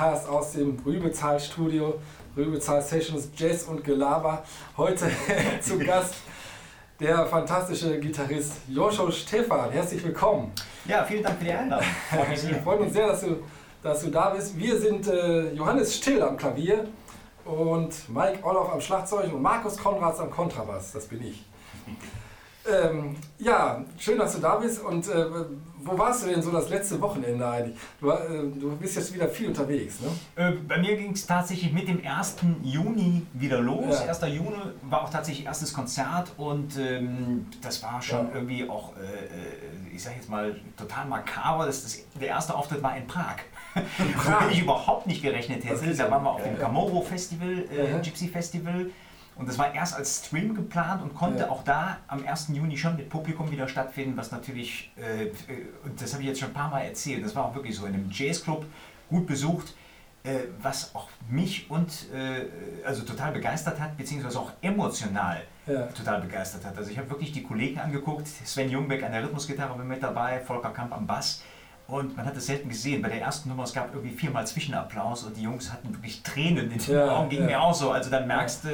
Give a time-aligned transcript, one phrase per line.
[0.00, 2.00] Podcast aus dem Rübezahl Studio,
[2.34, 4.42] Rübezahl Sessions Jazz und Gelaber.
[4.78, 5.10] Heute
[5.60, 6.14] zu Gast
[6.98, 9.70] der fantastische Gitarrist Joscho Stefan.
[9.70, 10.52] Herzlich willkommen.
[10.86, 11.86] Ja, vielen Dank für die Einladung.
[12.10, 13.42] Wir freuen uns sehr, dass du,
[13.82, 14.58] dass du da bist.
[14.58, 16.88] Wir sind äh, Johannes Still am Klavier
[17.44, 20.92] und Mike Orloff am Schlagzeug und Markus Konrads am Kontrabass.
[20.92, 21.44] Das bin ich.
[22.70, 24.84] Ähm, ja, schön, dass du da bist.
[24.84, 25.24] Und äh,
[25.84, 27.76] wo warst du denn so das letzte Wochenende eigentlich?
[28.00, 28.16] Du, äh,
[28.58, 30.08] du bist jetzt wieder viel unterwegs, ne?
[30.44, 32.36] Äh, bei mir ging es tatsächlich mit dem 1.
[32.62, 34.00] Juni wieder los.
[34.00, 34.08] Ja.
[34.08, 34.20] 1.
[34.34, 34.50] Juni
[34.82, 38.34] war auch tatsächlich erstes Konzert und ähm, das war schon Ja.
[38.34, 41.66] irgendwie auch, äh, äh, ich sag jetzt mal, total makaber.
[41.66, 43.36] Das, das, der erste Auftritt war in Prag.
[43.74, 45.94] Womit ich überhaupt nicht gerechnet hätte.
[45.94, 46.60] Da waren wir auf Ja, dem ja.
[46.64, 48.00] Camorro Festival, äh.
[48.02, 48.86] Gypsy Festival.
[49.40, 51.48] Und das war erst als Stream geplant und konnte Ja.
[51.50, 52.48] auch da am 1.
[52.54, 55.32] Juni schon mit Publikum wieder stattfinden, was natürlich, äh, äh,
[55.82, 57.86] und das habe ich jetzt schon ein paar Mal erzählt, das war auch wirklich so
[57.86, 58.66] in einem Jazzclub,
[59.08, 59.74] gut besucht,
[60.24, 65.86] äh, was auch mich und äh, also total begeistert hat, beziehungsweise auch emotional Ja.
[65.86, 66.76] total begeistert hat.
[66.76, 70.38] Also ich habe wirklich die Kollegen angeguckt, Sven Jungbeck an der Rhythmusgitarre war mit dabei,
[70.40, 71.42] Volker Kamp am Bass.
[71.86, 73.02] Und man hat es selten gesehen.
[73.02, 76.70] Bei der ersten Nummer, es gab irgendwie viermal Zwischenapplaus und die Jungs hatten wirklich Tränen
[76.70, 77.30] in den Ja, Augen.
[77.30, 77.46] Ging ja.
[77.46, 77.90] mir auch so.
[77.90, 78.68] Also dann merkst du,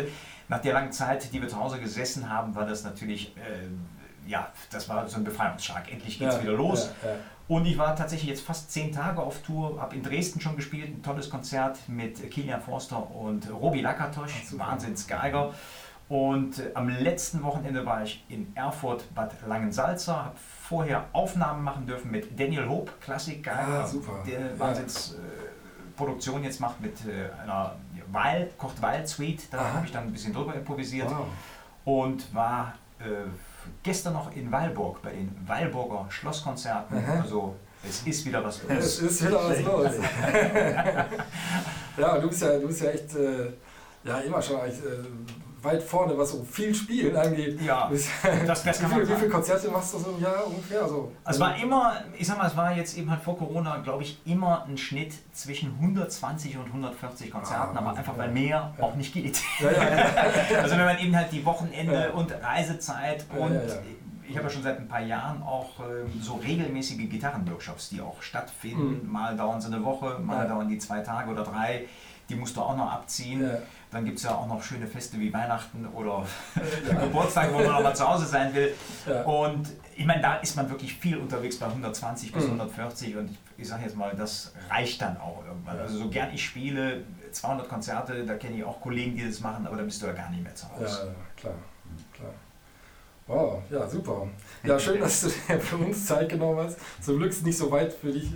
[0.49, 4.49] nach der langen Zeit, die wir zu Hause gesessen haben, war das natürlich, äh, ja,
[4.71, 5.91] das war so ein Befreiungsschlag.
[5.93, 6.91] Endlich geht's Ja, wieder los.
[7.03, 7.17] ja, ja.
[7.49, 10.89] Und ich war tatsächlich jetzt fast zehn Tage auf Tour, habe in Dresden schon gespielt,
[10.99, 14.33] ein tolles Konzert mit Kilian Forster und Robi Lakatosch.
[14.57, 15.55] Wahnsinnsgeiger.
[16.09, 21.87] Und äh, am letzten Wochenende war ich in Erfurt Bad Langensalza, habe vorher Aufnahmen machen
[21.87, 24.59] dürfen mit Daniel Hope, Klassikgeiger, Ah, der Ja.
[24.59, 27.75] Wahnsinns äh, jetzt macht mit äh, einer
[28.13, 29.43] Weil, Kocht Weil Suite.
[29.51, 31.27] Da habe ich dann ein bisschen drüber improvisiert Wow.
[31.85, 33.05] und war äh,
[33.83, 36.97] gestern noch in Weilburg bei den Weilburger Schlosskonzerten.
[36.99, 37.21] Aha.
[37.23, 37.57] Also
[37.87, 39.11] es ist wieder was Es los.
[39.11, 39.93] ist wieder was los.
[41.97, 43.53] ja, du bist ja, du bist ja echt äh,
[44.05, 45.05] ja, immer schon eigentlich, äh,
[45.67, 47.61] weit vorne, was so viel Spielen angeht.
[47.61, 49.29] Ja, das, das wie, viel, wie viele.
[49.29, 50.83] Konzerte machst du so im Jahr ungefähr?
[50.83, 54.03] Also, Es war immer, ich sag mal, es war jetzt eben halt vor Corona, glaube
[54.05, 58.19] ich, immer ein Schnitt zwischen 120 und 140 Konzerten, Ah, aber einfach ja.
[58.23, 58.85] weil mehr Ja.
[58.85, 59.41] auch nicht geht.
[59.61, 59.69] ja.
[60.63, 63.61] Also wenn man eben halt die Wochenende und Reisezeit und
[64.29, 68.21] ich habe ja schon seit ein paar Jahren auch ähm, so regelmäßige Gitarrenworkshops, die auch
[68.21, 69.09] stattfinden.
[69.11, 70.43] Mal dauern sie eine Woche, mal Mhm.
[70.43, 70.45] Ja.
[70.49, 71.87] dauern die zwei Tage oder drei.
[72.29, 73.43] Die musst du auch noch abziehen.
[73.45, 73.59] Ja.
[73.97, 76.27] Dann gibt es ja auch noch schöne Feste wie Weihnachten oder
[77.01, 78.75] Geburtstag, wo man auch mal zu Hause sein will.
[79.09, 79.23] Ja.
[79.23, 82.61] Und ich meine, da ist man wirklich viel unterwegs bei 120 bis Mhm.
[82.61, 85.77] 140 und ich sage jetzt mal, das reicht dann auch irgendwann.
[85.77, 85.83] Ja.
[85.85, 89.67] Also so gern ich spiele, 200 Konzerte, da kenne ich auch Kollegen, die das machen,
[89.67, 91.15] aber da bist du ja gar nicht mehr zu Ja, Hause.
[91.35, 91.55] klar,
[92.13, 92.31] klar.
[93.29, 94.29] Wow, ja, super.
[94.63, 96.77] Ja, schön, dass du dir für uns Zeit genommen hast.
[97.01, 98.31] Zum Glück ist es nicht so weit für dich.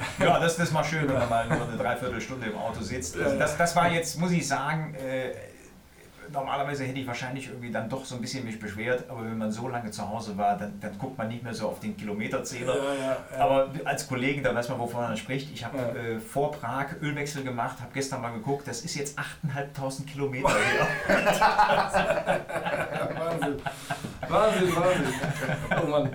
[0.18, 3.16] Ja, das, das ist mal schön, wenn man mal nur eine Dreiviertelstunde im Auto sitzt.
[3.18, 5.32] Also das, das war jetzt, muss ich sagen, äh,
[6.32, 9.50] normalerweise hätte ich wahrscheinlich irgendwie dann doch so ein bisschen mich beschwert, aber wenn man
[9.50, 12.76] so lange zu Hause war, dann, dann guckt man nicht mehr so auf den Kilometerzähler.
[12.76, 12.94] ja,
[13.36, 13.44] ja.
[13.44, 15.52] Aber als Kollegen, da weiß man, wovon man spricht.
[15.52, 15.88] Ich habe Ja.
[15.94, 20.86] äh, vor Prag Ölwechsel gemacht, habe gestern mal geguckt, das ist jetzt 8.500 Kilometer her.
[21.08, 22.40] Ja,
[23.18, 23.62] Wahnsinn.
[24.28, 25.14] Wahnsinn, Wahnsinn.
[25.82, 26.10] Oh Mann.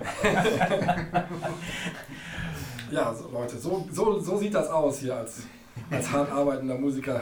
[2.90, 5.42] Ja, so, Leute, so, so, so sieht das aus hier als,
[5.90, 7.20] als hart arbeitender Musiker.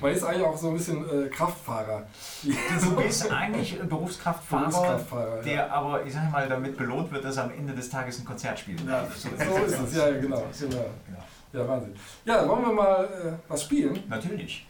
[0.00, 2.06] Man ist eigentlich auch so ein bisschen äh, Kraftfahrer.
[2.80, 5.42] Du bist eigentlich ein Berufskraftfahrer, Berufskraftfahrer, ja.
[5.42, 8.24] der aber, ich sage mal, damit belohnt wird, dass er am Ende des Tages ein
[8.24, 8.80] Konzert spielt.
[8.86, 9.28] Ja, so
[9.64, 10.44] ist es, ja, genau.
[10.58, 10.76] genau.
[10.76, 11.24] Ja.
[11.52, 11.94] Ja, Wahnsinn.
[12.24, 14.02] Ja, wollen wir mal äh, was spielen?
[14.08, 14.66] Natürlich.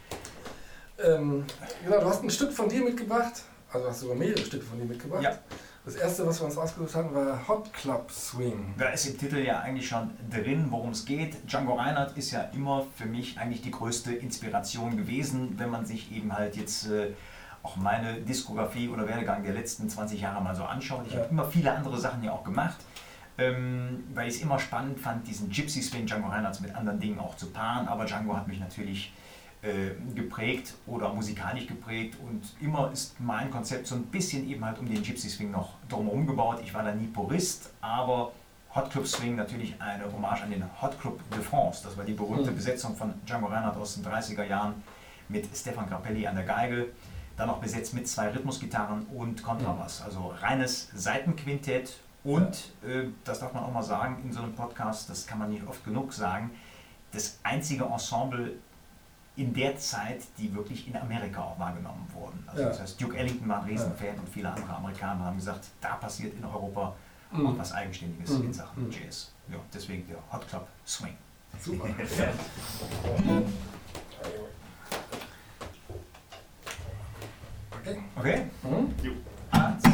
[0.98, 1.44] Ähm,
[1.84, 3.42] genau, du hast ein Stück von dir mitgebracht.
[3.72, 5.22] Also hast du sogar mehrere Stücke von dir mitgebracht.
[5.22, 5.38] Ja.
[5.86, 8.74] Das erste, was wir uns ausgesucht haben, war Hot Club Swing.
[8.76, 11.36] Da ist im Titel ja eigentlich schon drin, worum es geht.
[11.48, 16.10] Django Reinhardt ist ja immer für mich eigentlich die größte Inspiration gewesen, wenn man sich
[16.10, 17.12] eben halt jetzt äh,
[17.62, 21.04] auch meine Diskografie oder Werdegang der letzten 20 Jahre mal so anschaut.
[21.06, 21.20] Ich Ja.
[21.20, 22.78] habe immer viele andere Sachen ja auch gemacht,
[23.38, 27.20] ähm, weil ich es immer spannend fand, diesen Gypsy Swing Django Reinhardt mit anderen Dingen
[27.20, 27.86] auch zu paaren.
[27.86, 29.12] Aber Django hat mich natürlich
[30.14, 34.86] geprägt oder musikalisch geprägt und immer ist mein Konzept so ein bisschen eben halt um
[34.86, 36.60] den Gypsy Swing noch drumherum gebaut.
[36.62, 38.32] Ich war da nie Purist, aber
[38.74, 41.82] Hot Club Swing natürlich eine Hommage an den Hot Club de France.
[41.82, 42.56] Das war die berühmte Mhm.
[42.56, 44.74] Besetzung von Django Reinhardt aus den 30er Jahren
[45.28, 46.88] mit Stefan Grappelli an der Geige.
[47.36, 50.02] Dann noch besetzt mit zwei Rhythmusgitarren und Kontrabass.
[50.02, 55.08] Also reines Seitenquintett und, äh, das darf man auch mal sagen in so einem Podcast,
[55.10, 56.50] das kann man nicht oft genug sagen,
[57.12, 58.54] das einzige Ensemble
[59.36, 62.42] in der Zeit, die wirklich in Amerika auch wahrgenommen wurden.
[62.46, 62.68] Also Ja.
[62.68, 66.34] das heißt, Duke Ellington war ein Riesenfan und viele andere Amerikaner haben gesagt, da passiert
[66.34, 66.94] in Europa
[67.30, 67.46] mhm.
[67.46, 68.46] und was Eigenständiges mhm.
[68.46, 69.32] in Sachen Jazz.
[69.48, 71.16] Ja, deswegen der Hot Club Swing.
[71.60, 71.84] Super.
[77.80, 77.98] okay.
[78.16, 78.46] Okay?
[78.62, 78.94] Mhm.
[79.02, 79.12] Jo.
[79.50, 79.84] Eins,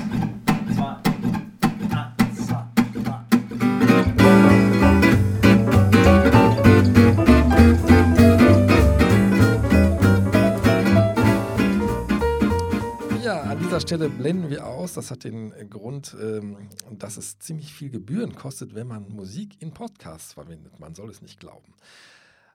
[13.73, 14.93] dieser Stelle blenden wir aus.
[14.93, 19.73] Das hat den Grund, ähm, dass es ziemlich viel Gebühren kostet, wenn man Musik in
[19.73, 20.79] Podcasts verwendet.
[20.79, 21.73] Man soll es nicht glauben.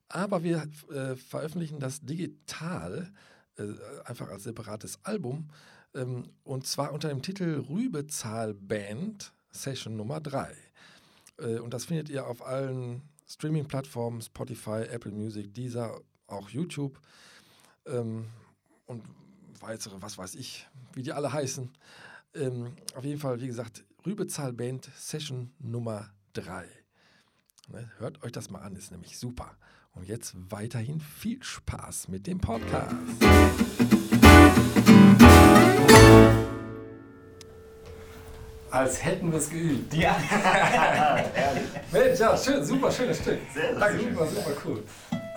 [0.09, 3.11] Aber wir äh, veröffentlichen das digital,
[3.57, 3.63] äh,
[4.05, 5.49] einfach als separates Album.
[5.95, 10.53] Ähm, und zwar unter dem Titel Rübezahl Band Session Nummer 3.
[11.39, 17.01] Äh, und das findet ihr auf allen Streaming-Plattformen, Spotify, Apple Music, Deezer, auch YouTube.
[17.87, 18.27] Ähm,
[18.85, 19.01] und
[19.67, 21.69] weitere, was weiß ich, wie die alle heißen.
[22.35, 26.65] Ähm, auf jeden Fall, wie gesagt, Rübezahl Band Session Nummer 3.
[27.69, 29.57] Ne, hört euch das mal an, ist nämlich super.
[29.93, 32.95] Und jetzt weiterhin viel Spaß mit dem Podcast.
[38.71, 39.93] Als hätten wir es geübt.
[39.93, 40.17] Ja.
[41.91, 43.39] Mensch, ja, schön, super schönes Stück.
[43.53, 44.83] Sehr, sehr super, super cool.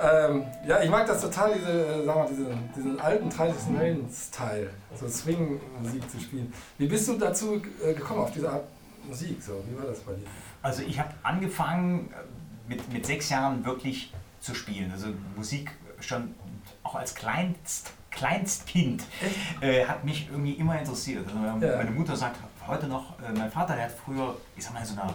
[0.02, 4.70] Ähm, ja, ich mag das total, diese, äh, sag mal, diese, diesen alten traditionellen Style,
[4.99, 6.52] so Swing-Musik zu spielen.
[6.79, 8.64] Wie bist du dazu äh, gekommen, auf diese Art
[9.06, 9.43] Musik?
[9.43, 10.26] So, wie war das bei dir?
[10.62, 14.91] Also ich habe angefangen äh, mit, mit sechs Jahren wirklich zu spielen.
[14.91, 15.70] Also Musik
[16.00, 16.35] schon
[16.82, 19.05] auch als Kleinst, Kleinstkind
[19.61, 21.26] äh, hat mich irgendwie immer interessiert.
[21.26, 21.91] Also meine, ja.
[21.91, 22.37] Mutter sagt
[22.67, 25.14] heute noch, äh, mein Vater der hat früher, ich sag mal, in so einer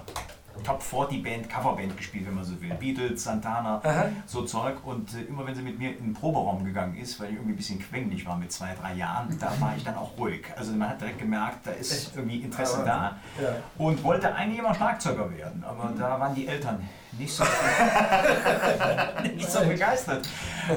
[0.63, 2.74] Top 40 Band, Coverband gespielt, wenn man so will.
[2.75, 4.06] Beatles, Santana, Aha.
[4.25, 4.78] so Zeug.
[4.84, 7.54] Und äh, immer wenn sie mit mir in den Proberaum gegangen ist, weil ich irgendwie
[7.54, 10.46] ein bisschen quengelig war mit zwei, drei Jahren, da war ich dann auch ruhig.
[10.56, 13.18] Also man hat direkt gemerkt, da ist irgendwie Interesse da.
[13.42, 13.56] Ja.
[13.78, 15.63] Und wollte eigentlich immer Schlagzeuger werden.
[15.63, 16.00] Aber mhm.
[16.00, 16.88] da waren die Eltern
[17.18, 17.44] nicht so,
[19.24, 20.28] nicht so begeistert.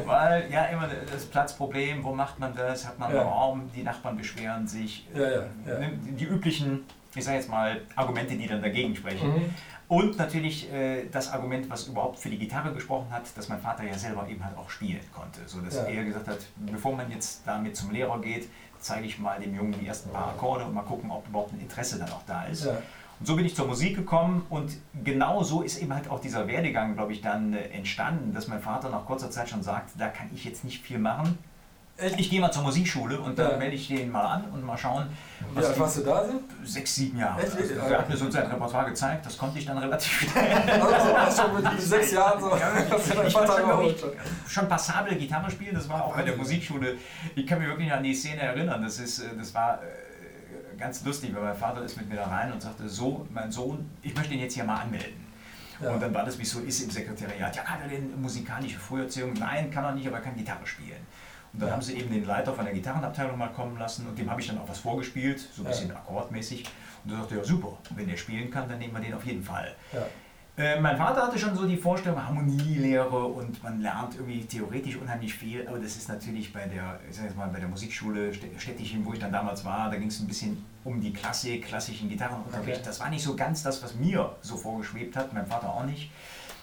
[0.04, 2.86] Weil ja immer das Platzproblem, wo macht man das?
[2.86, 3.20] Hat man ja.
[3.20, 5.06] einen Raum, die Nachbarn beschweren sich.
[5.14, 9.28] Ja, ja, die üblichen ich sage jetzt mal, Argumente, die dann dagegen sprechen.
[9.28, 9.54] Mhm.
[9.88, 13.84] Und natürlich äh, das Argument, was überhaupt für die Gitarre gesprochen hat, dass mein Vater
[13.84, 15.40] ja selber eben halt auch spielen konnte.
[15.46, 15.84] So dass ja.
[15.84, 18.48] er gesagt hat, bevor man jetzt damit zum Lehrer geht,
[18.80, 21.60] zeige ich mal dem Jungen die ersten paar Akkorde und mal gucken, ob überhaupt ein
[21.60, 22.66] Interesse dann auch da ist.
[22.66, 22.82] Ja.
[23.18, 26.46] Und so bin ich zur Musik gekommen und genau so ist eben halt auch dieser
[26.46, 30.08] Werdegang, glaube ich, dann äh, entstanden, dass mein Vater nach kurzer Zeit schon sagt, da
[30.08, 31.38] kann ich jetzt nicht viel machen.
[32.00, 33.56] Ich gehe mal zur Musikschule und dann ja.
[33.56, 35.06] melde ich den mal an und mal schauen.
[35.52, 36.24] Was Wie alt warst du da?
[36.24, 36.42] Sind?
[36.64, 37.42] Sechs, sieben Jahre.
[37.42, 37.56] Echt?
[37.56, 40.48] Also, er hat mir so sein Repertoire gezeigt, das konnte ich dann relativ schnell.
[41.18, 42.50] Also schon mit sechs Jahren so.
[42.50, 44.12] Ja, ich konnte schon,
[44.46, 46.96] schon passable Gitarre spielen, das war auch bei der Musikschule.
[47.34, 48.80] Ich kann mich wirklich an die Szene erinnern.
[48.80, 52.28] Das, ist, äh, das war äh, ganz lustig, weil mein Vater ist mit mir da
[52.28, 55.26] rein und sagte, so, mein Sohn, ich möchte ihn jetzt hier mal anmelden.
[55.80, 55.90] Ja.
[55.90, 57.54] Und dann war das, wie es so ist im Sekretariat.
[57.56, 59.32] Ja, hat er denn musikalische Früherziehung?
[59.34, 60.98] Nein, kann er nicht, aber er kann Gitarre spielen.
[61.52, 64.30] Und dann haben sie eben den Leiter von der Gitarrenabteilung mal kommen lassen und dem
[64.30, 66.64] habe ich dann auch was vorgespielt, so ein bisschen akkordmäßig.
[67.04, 69.42] Und er sagte, ja super, wenn der spielen kann, dann nehmen wir den auf jeden
[69.42, 69.74] Fall.
[70.58, 75.32] Äh, mein Vater hatte schon so die Vorstellung, Harmonielehre und man lernt irgendwie theoretisch unheimlich
[75.32, 79.06] viel, aber das ist natürlich bei der, ich sag jetzt mal, bei der Musikschule Städtchen,
[79.06, 82.78] wo ich dann damals war, da ging es ein bisschen um die Klassik, klassischen Gitarrenunterricht.
[82.78, 82.80] Okay.
[82.84, 86.10] Das war nicht so ganz das, was mir so vorgeschwebt hat, mein Vater auch nicht.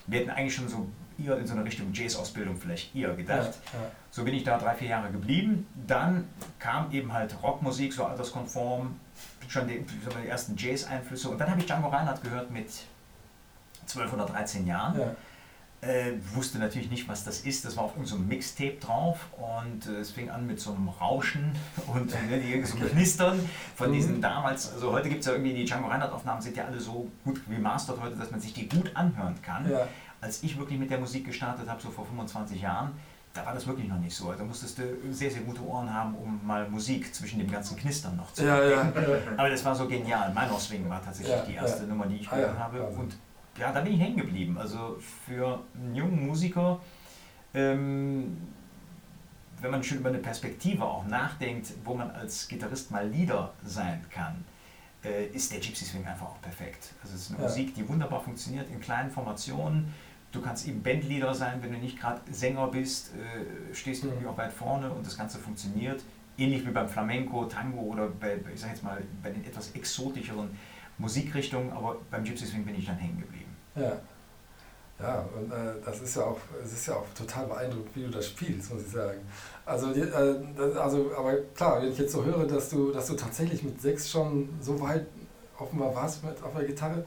[0.07, 3.53] Wir hätten eigentlich schon so eher in so eine Richtung Jazz-Ausbildung vielleicht eher gedacht.
[3.73, 3.91] Ja, ja.
[4.11, 5.67] So bin ich da drei, vier Jahre geblieben.
[5.87, 6.27] Dann
[6.59, 8.99] kam eben halt Rockmusik, so alterskonform,
[9.47, 11.29] schon die, die ersten Jazz-Einflüsse.
[11.29, 12.69] Und dann habe ich Django Reinhardt gehört mit
[13.85, 14.99] 12 oder 13 Jahren.
[14.99, 15.15] Ja.
[15.85, 17.65] Äh, wusste natürlich nicht, was das ist.
[17.65, 20.89] Das war auf irgendeinem so Mixtape drauf und äh, es fing an mit so einem
[20.89, 21.51] Rauschen
[21.87, 23.39] und ne, so einem Knistern
[23.75, 24.21] von diesen mhm.
[24.21, 24.73] damals.
[24.73, 27.99] Also heute gibt es ja irgendwie die Django Reinhardt-Aufnahmen, sind ja alle so gut remastert
[28.01, 29.69] heute, dass man sich die gut anhören kann.
[29.69, 29.87] Ja
[30.25, 32.91] als ich wirklich mit der Musik gestartet habe, so vor 25 Jahren,
[33.33, 34.31] da war das wirklich noch nicht so.
[34.31, 38.15] Da musstest du sehr, sehr gute Ohren haben, um mal Musik zwischen dem ganzen Knistern
[38.15, 38.93] noch zu ja, ja,
[39.37, 40.29] Aber das war so genial.
[40.33, 41.83] Minor Swing war tatsächlich die erste.
[41.83, 42.81] Nummer, die ich ah, gehört habe.
[42.83, 43.17] Und
[43.57, 44.57] ja, da bin ich hängen geblieben.
[44.57, 46.79] Also für einen jungen Musiker,
[47.53, 48.37] ähm,
[49.61, 54.03] wenn man schon über eine Perspektive auch nachdenkt, wo man als Gitarrist mal Leader sein
[54.09, 54.43] kann,
[55.03, 56.93] äh, ist der Gypsy Swing einfach auch perfekt.
[57.01, 59.93] Also es ist eine Musik, die wunderbar funktioniert in kleinen Formationen
[60.35, 64.27] Du kannst eben Bandleader sein, wenn du nicht gerade Sänger bist, äh, stehst du irgendwie
[64.27, 66.03] auch weit vorne und das Ganze funktioniert.
[66.37, 70.49] Ähnlich wie beim Flamenco, Tango oder bei, ich sag jetzt mal, bei den etwas exotischeren
[70.97, 73.44] Musikrichtungen, aber beim Gypsy Swing bin ich dann hängen geblieben.
[73.75, 73.99] Ja.
[74.97, 78.09] Ja, und äh, das ist ja auch, es ist ja auch total beeindruckend, wie du
[78.09, 79.19] das spielst, muss ich sagen.
[79.65, 83.61] Also, äh, also, aber klar, wenn ich jetzt so höre, dass du, dass du tatsächlich
[83.63, 85.05] mit sechs schon so weit
[85.57, 87.05] offenbar warst mit auf der Gitarre.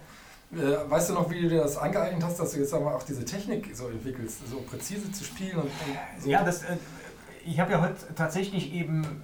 [0.53, 3.03] Äh, weißt du noch, wie du dir das angeeignet hast, dass du jetzt mal auch
[3.03, 5.57] diese Technik so entwickelst, so präzise zu spielen?
[5.57, 6.29] Und, und so?
[6.29, 6.77] Ja, das, äh,
[7.45, 9.23] ich habe ja heute tatsächlich eben,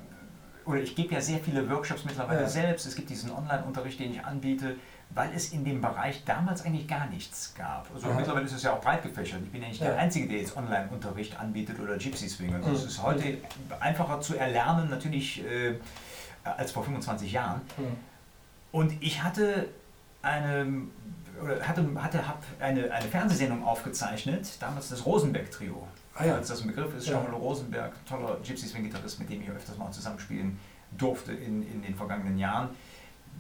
[0.65, 2.49] oder ich gebe ja sehr viele Workshops mittlerweile ja.
[2.49, 2.87] selbst.
[2.87, 4.77] Es gibt diesen Online-Unterricht, den ich anbiete,
[5.11, 7.89] weil es in dem Bereich damals eigentlich gar nichts gab.
[7.95, 8.15] Also ja.
[8.15, 9.41] mittlerweile ist es ja auch breit gefächert.
[9.45, 9.89] Ich bin ja nicht ja.
[9.89, 12.55] der Einzige, der jetzt Online-Unterricht anbietet oder Gypsy Swing.
[12.55, 12.75] Also mhm.
[12.75, 13.39] es ist heute
[13.81, 15.75] einfacher zu erlernen, natürlich äh,
[16.43, 17.61] als vor 25 Jahren.
[17.77, 17.97] Mhm.
[18.73, 19.69] Und ich hatte
[20.23, 20.67] eine
[21.43, 25.87] oder hatte, hatte hab eine, eine Fernsehsendung aufgezeichnet, damals das Rosenberg-Trio.
[26.15, 26.35] Ah, ja.
[26.37, 27.15] Als das ein Begriff ist, ja.
[27.15, 30.59] Jean-Paul Rosenberg, toller Gypsy Swing-Gitarrist, mit dem ich öfters mal zusammenspielen
[30.97, 32.69] durfte in, in den vergangenen Jahren.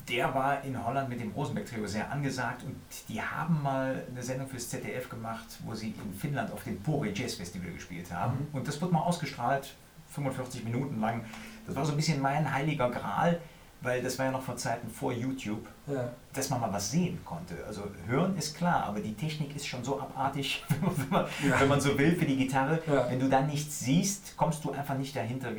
[0.08, 2.76] Der war in Holland mit dem Rosenberg-Trio sehr angesagt und
[3.08, 7.12] die haben mal eine Sendung fürs ZDF gemacht, wo sie in Finnland auf dem Pori
[7.14, 8.36] Jazz Festival gespielt haben.
[8.36, 8.58] Mhm.
[8.58, 9.74] Und das wurde mal ausgestrahlt,
[10.10, 11.24] 45 Minuten lang.
[11.66, 13.40] Das war so ein bisschen mein heiliger Gral
[13.84, 16.10] weil das war ja noch vor Zeiten vor YouTube, ja.
[16.32, 17.54] dass man mal was sehen konnte.
[17.66, 21.60] Also hören ist klar, aber die Technik ist schon so abartig, wenn man, ja.
[21.60, 22.82] wenn man so will, für die Gitarre.
[22.86, 23.08] Ja.
[23.10, 25.54] Wenn du dann nichts siehst, kommst du einfach nicht dahinter, äh,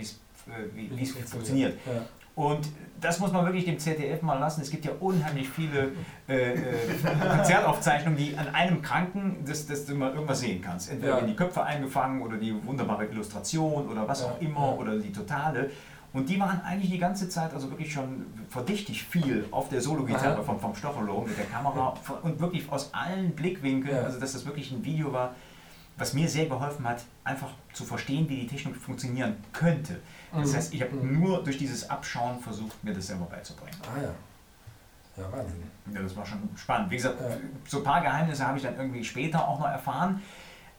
[0.74, 1.78] wie es funktioniert.
[2.36, 2.68] Und
[3.02, 4.62] das muss man wirklich dem ZDF mal lassen.
[4.62, 5.92] Es gibt ja unheimlich viele
[6.28, 6.58] äh, äh,
[7.30, 10.92] Konzertaufzeichnungen, die an einem Kranken, dass, dass du mal irgendwas sehen kannst.
[10.92, 11.26] Entweder ja.
[11.26, 14.28] die Köpfe eingefangen oder die wunderbare Illustration oder was ja.
[14.28, 14.74] auch immer ja.
[14.74, 15.70] oder die Totale.
[16.14, 20.42] Und die waren eigentlich die ganze Zeit, also wirklich schon verdächtig viel auf der Solo-Gitarre
[20.44, 24.72] vom, vom Stocholo mit der Kamera und wirklich aus allen Blickwinkeln, also dass das wirklich
[24.72, 25.36] ein Video war,
[25.98, 30.02] was mir sehr geholfen hat, einfach zu verstehen, wie die Technik funktionieren könnte.
[30.34, 30.56] Das mhm.
[30.56, 31.20] heißt, ich habe mhm.
[31.20, 33.78] nur durch dieses Abschauen versucht, mir das selber beizubringen.
[33.84, 34.12] Ah ja.
[35.18, 35.64] Ja, Wahnsinn.
[35.94, 36.92] Ja, das war schon spannend.
[36.92, 37.38] Wie gesagt, ja.
[37.66, 40.22] so ein paar Geheimnisse habe ich dann irgendwie später auch noch erfahren.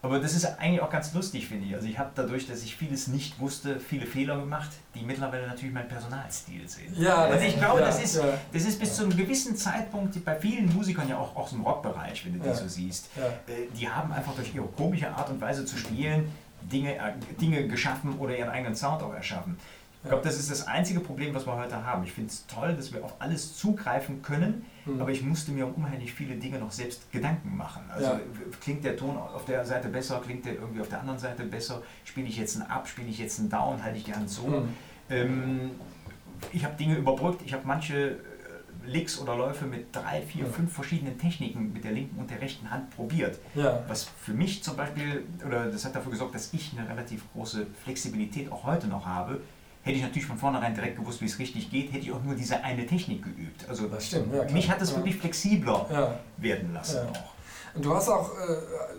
[0.06, 1.74] Aber das ist eigentlich auch ganz lustig, finde ich.
[1.74, 5.74] Also ich habe dadurch, dass ich vieles nicht wusste, viele Fehler gemacht, die mittlerweile natürlich
[5.74, 6.96] mein Personalstil sind.
[6.96, 8.24] Ja, also ich glaube, ja, das, ist, ja.
[8.52, 12.24] das ist bis zu einem gewissen Zeitpunkt bei vielen Musikern ja auch aus dem Rockbereich,
[12.24, 12.52] wenn du ja.
[12.52, 13.08] die so siehst.
[13.16, 16.30] Äh, die haben einfach durch ihre komische Art und Weise zu spielen
[16.62, 19.58] Dinge, äh, Dinge geschaffen oder ihren eigenen Sound auch erschaffen.
[20.04, 22.04] Ich glaube, das ist das einzige Problem, was wir heute haben.
[22.04, 25.00] Ich finde es toll, dass wir auf alles zugreifen können, mhm.
[25.00, 27.82] aber ich musste mir um unheimlich viele Dinge noch selbst Gedanken machen.
[27.90, 28.20] Also ja.
[28.60, 31.82] klingt der Ton auf der Seite besser, klingt der irgendwie auf der anderen Seite besser,
[32.04, 34.46] spiele ich jetzt einen Up, spiele ich jetzt einen Down, halte ich die Hand so.
[34.46, 34.68] Mhm.
[35.10, 35.70] Ähm,
[36.52, 38.16] ich habe Dinge überbrückt, ich habe manche äh,
[38.86, 40.50] Licks oder Läufe mit drei, vier, ja.
[40.50, 43.38] fünf verschiedenen Techniken mit der linken und der rechten Hand probiert.
[43.54, 43.82] Ja.
[43.88, 47.66] Was für mich zum Beispiel, oder das hat dafür gesorgt, dass ich eine relativ große
[47.84, 49.40] Flexibilität auch heute noch habe,
[49.86, 52.34] Hätte ich natürlich von vornherein direkt gewusst, wie es richtig geht, hätte ich auch nur
[52.34, 53.68] diese eine Technik geübt.
[53.68, 57.35] Also das stimmt, ja, mich hat es wirklich flexibler werden lassen auch.
[57.76, 58.56] Und du hast auch, äh,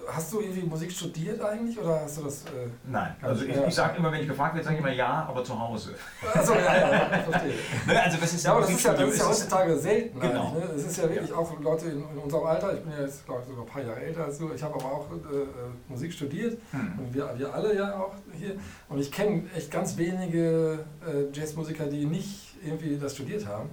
[0.08, 2.44] hast du irgendwie Musik studiert eigentlich oder hast du das?
[2.44, 5.26] Äh, Nein, also ich, ich sage immer, wenn ich gefragt werde, sage ich immer ja,
[5.28, 5.96] aber zu Hause.
[6.32, 7.54] Achso, ja, ja, verstehe.
[7.88, 10.20] ne, also das ist ja, aber das ist ja, das ist ja heutzutage selten.
[10.20, 10.54] Genau.
[10.54, 10.64] Ne?
[10.76, 13.42] Es ist ja wirklich auch Leute in, in, unserem Alter, ich bin ja jetzt, glaube
[13.42, 15.48] ich, sogar ein paar Jahre älter als du, ich habe aber auch äh, äh,
[15.88, 17.00] Musik studiert hm.
[17.00, 18.58] und wir, wir alle ja auch hier.
[18.90, 23.70] Und ich kenne echt ganz wenige äh, Jazzmusiker, die nicht irgendwie das studiert haben.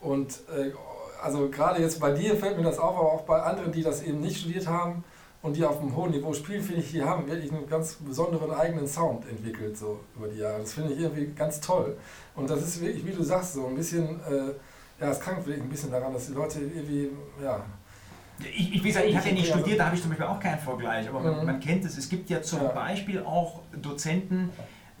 [0.00, 0.70] Und äh,
[1.24, 4.02] also gerade jetzt bei dir fällt mir das auf, aber auch bei anderen, die das
[4.02, 5.02] eben nicht studiert haben
[5.42, 8.50] und die auf einem hohen Niveau spielen, finde ich, die haben wirklich einen ganz besonderen
[8.52, 10.60] eigenen Sound entwickelt, so über die Jahre.
[10.60, 11.96] Das finde ich irgendwie ganz toll.
[12.36, 15.64] Und das ist wirklich, wie du sagst, so ein bisschen, äh, ja, es krankt wirklich
[15.64, 17.10] ein bisschen daran, dass die Leute irgendwie,
[17.42, 17.64] ja,
[18.40, 20.40] ich, ich, wie gesagt, ich habe ja nicht studiert, da habe ich zum Beispiel auch
[20.40, 21.46] keinen Vergleich, aber man, mhm.
[21.46, 21.96] man kennt es.
[21.96, 22.60] Es gibt ja zum.
[22.74, 24.50] Beispiel auch Dozenten,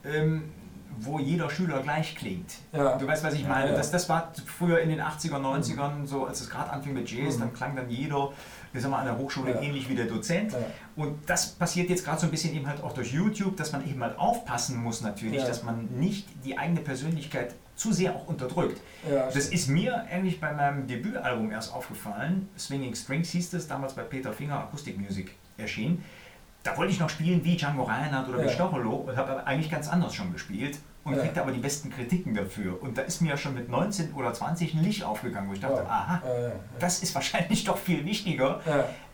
[0.04, 0.52] ähm,
[0.98, 2.52] wo jeder Schüler gleich klingt.
[2.72, 2.96] Ja.
[2.96, 3.66] Du weißt, was ich meine.
[3.66, 3.76] Ja, ja.
[3.76, 6.06] Das, das war früher in den 80er, 90ern, mhm.
[6.06, 7.40] so als es gerade anfing mit Jazz, mhm.
[7.40, 8.30] dann klang dann jeder
[8.74, 10.54] ich sag mal, an der Hochschule ähnlich wie der Dozent.
[10.96, 13.86] Und das passiert jetzt gerade so ein bisschen eben halt auch durch YouTube, dass man
[13.88, 18.80] eben halt aufpassen muss natürlich, dass man nicht die eigene Persönlichkeit zu sehr auch unterdrückt.
[19.32, 22.48] das ist mir eigentlich bei meinem Debütalbum erst aufgefallen.
[22.58, 26.02] Swinging Strings hieß das, damals bei Peter Finger Akustik Music erschien
[26.64, 28.46] da wollte ich noch spielen wie Django Reinhardt oder ja.
[28.46, 31.20] wie Stocholo und habe eigentlich ganz anders schon gespielt und ja.
[31.20, 32.82] kriegte aber die besten Kritiken dafür.
[32.82, 35.60] Und da ist mir ja schon mit 19 oder 20 ein Licht aufgegangen, wo ich
[35.60, 35.88] dachte, ja.
[35.88, 36.22] aha,
[36.78, 38.60] das ist wahrscheinlich doch viel wichtiger,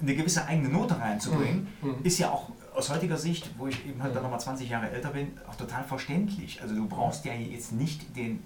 [0.01, 1.67] eine gewisse eigene Note reinzubringen.
[1.83, 1.91] Mhm.
[1.91, 2.05] mhm.
[2.05, 5.11] Ist ja auch aus heutiger Sicht, wo ich eben halt dann nochmal 20 Jahre älter
[5.11, 6.63] bin, auch total verständlich.
[6.63, 8.45] Also du brauchst ja jetzt nicht den,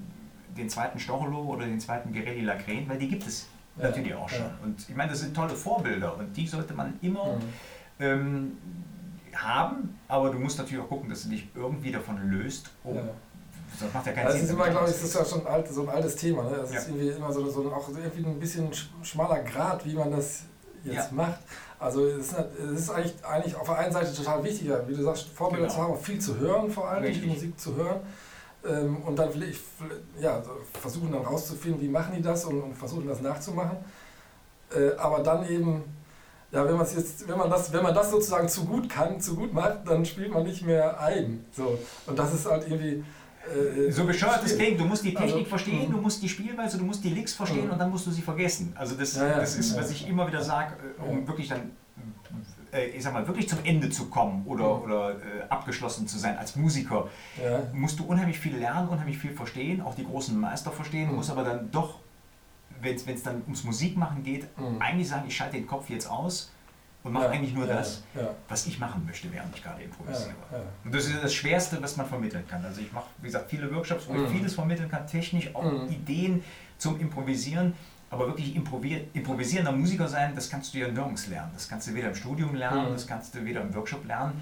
[0.56, 4.46] den zweiten Stocholo oder den zweiten Gerelli Lagren, weil die gibt es natürlich auch schon.
[4.62, 7.34] Und ich meine, das sind tolle Vorbilder und die sollte man immer...
[7.34, 7.42] Mhm.
[8.00, 8.58] Ähm,
[9.36, 13.02] haben, aber du musst natürlich auch gucken, dass du dich irgendwie davon löst, um ja.
[13.80, 14.46] Das macht ja keinen also Sinn.
[14.46, 16.44] Das ist immer, glaube ich, das ist ja schon alt, so ein altes Thema.
[16.44, 16.58] Ne?
[16.60, 16.78] Das ja.
[16.78, 18.70] ist irgendwie immer so, so auch irgendwie ein bisschen
[19.02, 20.42] schmaler Grad, wie man das
[20.84, 21.08] jetzt ja.
[21.10, 21.40] macht.
[21.78, 22.36] Also es ist,
[22.72, 25.74] es ist eigentlich, eigentlich auf der einen Seite total wichtiger, wie du sagst, Vorbilder genau.
[25.74, 28.00] zu haben, viel zu hören vor allem, die Musik zu hören.
[28.66, 29.60] ähm, und dann vielleicht,
[30.20, 30.42] ja,
[30.80, 33.78] versuchen dann rauszufinden, wie machen die das und, und versuchen das nachzumachen.
[34.74, 35.84] Äh, aber dann eben,
[36.54, 39.34] ja, wenn man jetzt, wenn man das, wenn man das sozusagen zu gut kann, zu
[39.34, 41.44] gut macht, dann spielt man nicht mehr eigen.
[41.52, 41.78] So.
[42.06, 43.04] Und das ist halt irgendwie.
[43.44, 46.78] Äh, so bescheuert es klingt, du musst die Technik also, verstehen, du musst die Spielweise,
[46.78, 48.72] du musst die Licks verstehen und dann musst du sie vergessen.
[48.74, 51.72] Also das, ja, ja, das ist, was ich immer wieder sage, äh, um wirklich dann
[52.74, 56.36] äh, ich sag mal, wirklich zum Ende zu kommen oder, oder äh, abgeschlossen zu sein
[56.36, 57.08] als Musiker,
[57.42, 57.62] ja.
[57.72, 61.16] musst du unheimlich viel lernen, unheimlich viel verstehen, auch die großen Meister verstehen, mhm.
[61.16, 62.00] musst aber dann doch,
[62.82, 64.80] wenn es dann ums Musikmachen geht, mhm.
[64.80, 66.50] eigentlich sagen, ich schalte den Kopf jetzt aus
[67.04, 68.30] und mache ja, eigentlich nur ja, das, ja.
[68.48, 70.34] was ich machen möchte, während ich gerade improvisiere.
[70.84, 72.64] Und das ist das Schwerste, was man vermitteln kann.
[72.64, 74.24] Also ich mache, wie gesagt, viele Workshops, wo mhm.
[74.24, 75.88] ich vieles vermitteln kann, technisch, auch mhm.
[75.88, 76.42] Ideen
[76.78, 77.74] zum Improvisieren.
[78.10, 81.50] Aber wirklich improvisierender Musiker sein, das kannst du ja nirgends lernen.
[81.52, 82.92] Das kannst du weder im Studium lernen, mhm.
[82.92, 84.40] das kannst du weder im Workshop lernen.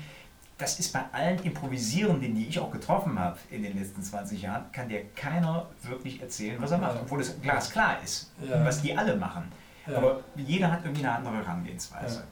[0.62, 4.70] Das ist bei allen Improvisierenden, die ich auch getroffen habe in den letzten 20 Jahren,
[4.70, 8.64] kann dir keiner wirklich erzählen, was er macht, obwohl es glasklar ist, ja.
[8.64, 9.50] was die alle machen.
[9.88, 9.96] Ja.
[9.96, 12.22] Aber jeder hat irgendwie eine andere Herangehensweise.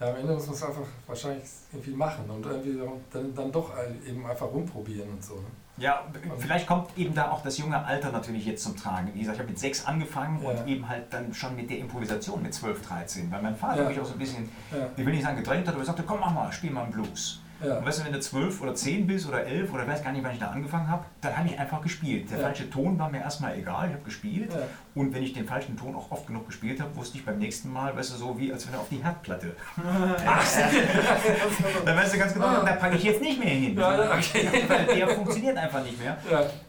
[0.00, 0.08] Ja.
[0.08, 2.76] am Ende muss man es einfach wahrscheinlich irgendwie machen und irgendwie
[3.12, 3.70] dann, dann doch
[4.04, 5.34] eben einfach rumprobieren und so.
[5.34, 5.46] Ne?
[5.76, 6.04] Ja,
[6.38, 9.12] vielleicht kommt eben da auch das junge Alter natürlich jetzt zum Tragen.
[9.14, 10.50] Wie gesagt, ich habe mit sechs angefangen ja.
[10.50, 13.30] und eben halt dann schon mit der Improvisation mit 12, 13.
[13.30, 13.88] Weil mein Vater ja.
[13.88, 14.88] mich auch so ein bisschen, ja.
[14.96, 16.92] ich will nicht sagen gedrängt hat, aber er sagte, komm mach mal, spiel mal einen
[16.92, 17.40] Blues.
[17.64, 17.78] Ja.
[17.78, 20.24] Und weißt du, wenn du zwölf oder zehn bist oder elf oder weiß gar nicht,
[20.24, 22.30] wann ich da angefangen habe, dann habe ich einfach gespielt.
[22.30, 22.44] Der ja.
[22.44, 24.52] falsche Ton war mir erstmal egal, ich habe gespielt.
[24.52, 24.60] Ja.
[24.94, 27.72] Und wenn ich den falschen Ton auch oft genug gespielt habe, wusste ich beim nächsten
[27.72, 29.56] Mal, weißt du, so wie als wenn du auf die Herdplatte
[31.84, 33.78] dann weißt du ganz genau, da packe ich jetzt nicht mehr hin.
[33.78, 34.48] Okay.
[34.68, 36.16] Weil der funktioniert einfach nicht mehr.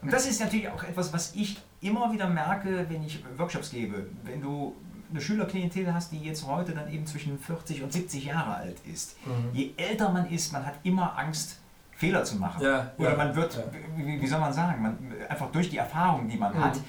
[0.02, 4.08] Und das ist natürlich auch etwas, was ich immer wieder merke, wenn ich Workshops gebe.
[4.24, 4.76] Wenn du
[5.15, 9.15] eine Schülerklientel hast, die jetzt heute dann eben zwischen 40 und 70 Jahre alt ist.
[9.25, 9.49] Mhm.
[9.54, 11.60] Je älter man ist, man hat immer Angst,
[11.91, 12.62] Fehler zu machen.
[12.62, 13.63] Ja, Oder ja, man wird, ja.
[13.95, 14.97] wie, wie, soll man sagen, man,
[15.30, 16.63] einfach durch die Erfahrung, die man mhm.
[16.65, 16.80] hat,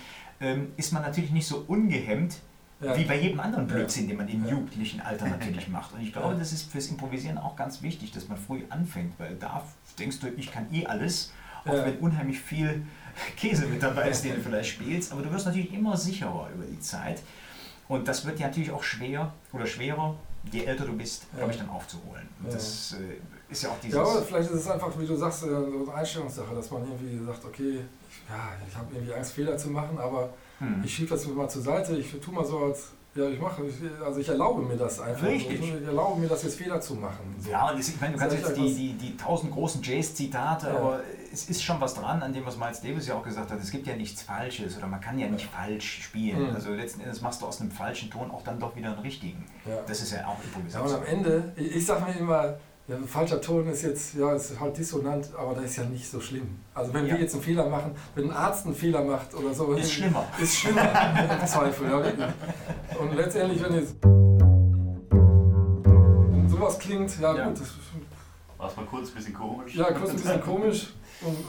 [0.40, 2.40] ähm, ist man natürlich nicht so ungehemmt,
[2.78, 5.94] wie bei jedem anderen Blödsinn, den man im jugendlichen Alter natürlich macht.
[5.94, 9.36] Und ich glaube, das ist fürs Improvisieren auch ganz wichtig, dass man früh anfängt, weil
[9.36, 9.62] da
[9.98, 11.32] denkst du, ich kann eh alles,
[11.64, 12.84] auch wenn unheimlich viel
[13.36, 16.64] Käse mit dabei ist, den du vielleicht spielst, aber du wirst natürlich immer sicherer über
[16.64, 17.22] die Zeit.
[17.88, 20.16] Und das wird ja natürlich auch schwer oder schwerer,
[20.52, 22.28] je älter du bist, glaube ich, dann aufzuholen.
[22.42, 23.96] Und das äh, ist ja auch dieses.
[23.96, 26.82] Ja, aber vielleicht ist es einfach, wie du sagst, äh, so eine Einstellungssache, dass man
[26.82, 30.82] irgendwie sagt, okay, ich, ja, ich habe irgendwie Angst, Fehler zu machen, aber hm.
[30.84, 33.62] ich schiebe das mal zur Seite, ich tue mal so, als ja, ich mache,
[34.04, 35.26] also ich erlaube mir das einfach.
[35.26, 35.60] Richtig.
[35.60, 37.34] Ich erlaube mir das jetzt Fehler zu machen.
[37.38, 37.50] So.
[37.50, 40.76] Ja, und ich meine, du kannst jetzt die, die, die tausend großen Jazz-Zitate, ja.
[40.76, 41.00] aber
[41.32, 43.60] es ist schon was dran an dem, was Miles Davis ja auch gesagt hat.
[43.60, 46.48] Es gibt ja nichts Falsches oder man kann ja nicht falsch spielen.
[46.48, 46.54] Mhm.
[46.54, 49.44] Also letzten Endes machst du aus einem falschen Ton auch dann doch wieder einen richtigen.
[49.64, 49.78] Ja.
[49.86, 50.88] Das ist ja auch Improvisation.
[50.88, 52.56] Ja, und am Ende, ich, ich sage mir immer,
[52.88, 56.08] ja, ein falscher Ton ist jetzt, ja, ist halt dissonant, aber das ist ja nicht
[56.08, 56.60] so schlimm.
[56.72, 57.14] Also wenn ja.
[57.14, 59.72] wir jetzt einen Fehler machen, wenn ein Arzt einen Fehler macht oder so.
[59.74, 60.24] Ist schlimmer.
[60.40, 60.82] Ist schlimmer,
[61.40, 62.28] im Zweifel, ja, wirklich.
[63.00, 63.96] Und letztendlich, wenn jetzt
[66.48, 67.48] sowas klingt, ja, ja.
[67.48, 67.60] gut.
[68.58, 69.74] War es mal kurz ein bisschen komisch?
[69.74, 70.94] Ja, kurz ein bisschen komisch.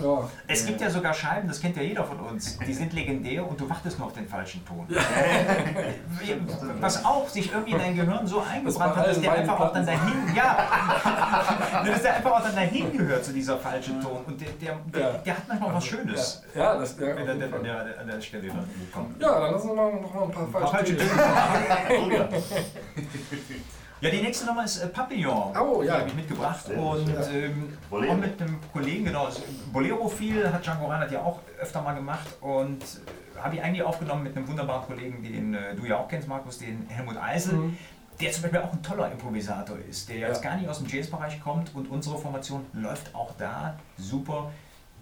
[0.02, 0.30] Ja.
[0.48, 3.60] Es gibt ja sogar Scheiben, das kennt ja jeder von uns, die sind legendär und
[3.60, 4.88] du wartest nur auf den falschen Ton.
[4.90, 5.02] Ja.
[6.80, 9.86] Was auch sich irgendwie in dein Gehirn so eingebrannt hat, dass der einfach auch dann
[9.86, 14.24] dahin, ja, dass der einfach auch dann dahin gehört zu dieser falschen Ton.
[14.26, 15.18] Und der, der, der, ja.
[15.18, 16.44] der hat manchmal was Schönes.
[16.56, 19.22] Ja, das der, wenn der, der, der, an der Stelle dann kommt.
[19.22, 22.30] Ja, dann lassen wir noch mal ein paar falsche Töne.
[24.00, 25.56] Ja, die nächste Nummer ist äh, Papillon.
[25.58, 25.96] Oh, ja.
[25.96, 26.70] Die habe ich mitgebracht.
[26.70, 29.28] Und ähm, auch mit einem Kollegen, genau.
[29.74, 32.28] Bolero viel hat Django Reinhardt ja auch öfter mal gemacht.
[32.42, 36.08] Und äh, habe ich eigentlich aufgenommen mit einem wunderbaren Kollegen, den äh, du ja auch
[36.08, 37.54] kennst, Markus, den Helmut Eisel.
[37.54, 37.78] Mhm.
[38.20, 40.28] Der zum Beispiel auch ein toller Improvisator ist, der ja.
[40.30, 44.50] jetzt gar nicht aus dem Jazzbereich kommt und unsere Formation läuft auch da super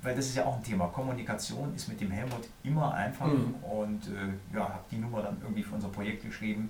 [0.06, 0.88] weil das ist ja auch ein Thema.
[0.88, 3.56] Kommunikation ist mit dem Helmut immer einfach mhm.
[3.64, 6.70] und äh, ja, habe die Nummer dann irgendwie für unser Projekt geschrieben.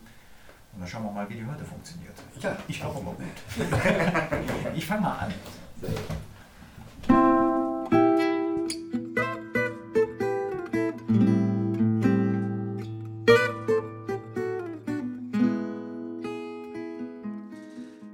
[0.76, 2.14] Und dann schauen wir mal, wie die heute funktioniert.
[2.42, 3.26] Ja, ich glaube mal gut.
[4.76, 5.34] ich fange mal an.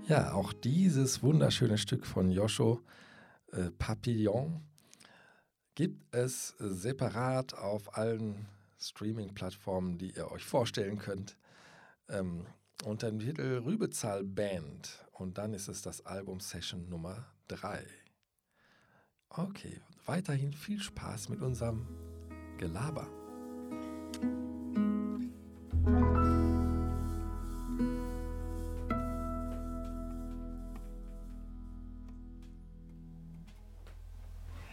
[0.08, 2.80] Ja, auch dieses wunderschöne Stück von Joscho
[3.54, 4.62] äh, Papillon
[5.74, 8.46] gibt es separat auf allen
[8.80, 11.38] Streaming-Plattformen, die ihr euch vorstellen könnt
[12.12, 12.46] ähm,
[12.84, 15.06] unter dem Titel Rübezahl Band.
[15.14, 17.86] Und dann ist es das Album Session Nummer 3.
[19.30, 21.88] Okay, weiterhin viel Spaß mit unserem
[22.58, 23.08] Gelaber.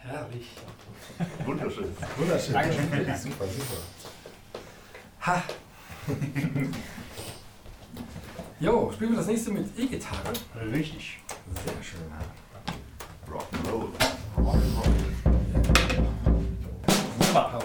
[0.01, 0.47] Herrlich.
[1.45, 1.95] Wunderschön.
[2.17, 2.53] Wunderschön.
[2.53, 3.17] Dankeschön.
[3.17, 3.77] Super, super.
[5.21, 5.43] Ha!
[8.59, 10.33] Jo, spielen wir das nächste mit E-Gitarre.
[10.73, 11.19] Richtig.
[11.65, 12.01] Sehr schön.
[13.31, 13.87] Rock'n'Roll.
[17.31, 17.59] Power.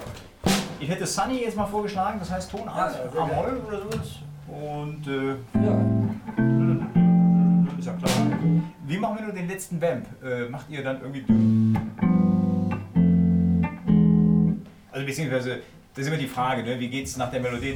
[0.79, 4.19] Ich hätte Sunny jetzt mal vorgeschlagen, das heißt Tonart, Ja, sehr Amol oder sowas.
[4.47, 5.31] Und äh,
[5.67, 5.81] Ja.
[7.79, 8.11] ist ja klar.
[8.87, 10.07] Wie machen wir nur den letzten Vamp?
[10.23, 11.25] Äh, macht ihr dann irgendwie.
[14.93, 15.61] Also beziehungsweise,
[15.95, 16.79] das ist immer die Frage, ne?
[16.79, 17.75] wie geht's nach der Melodie?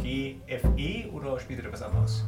[0.00, 2.24] G, F, E oder spielt ihr da was anderes?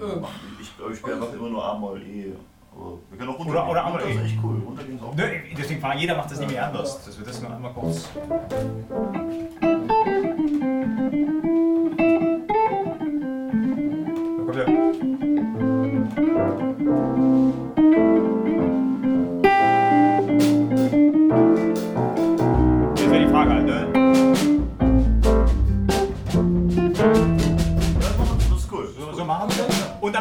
[0.00, 0.24] Ähm,
[0.60, 2.32] Ich glaube, ich spiele einfach immer nur A-Moll, E.
[2.72, 3.68] Aber wir können auch runter.
[3.68, 4.12] Oder- oder Das E.
[4.12, 4.62] ist echt cool.
[4.64, 7.04] Runtergehen ist auch Ne, deswegen jeder macht das nicht mehr anders.
[7.04, 8.08] Dass wir das nur einmal kurz.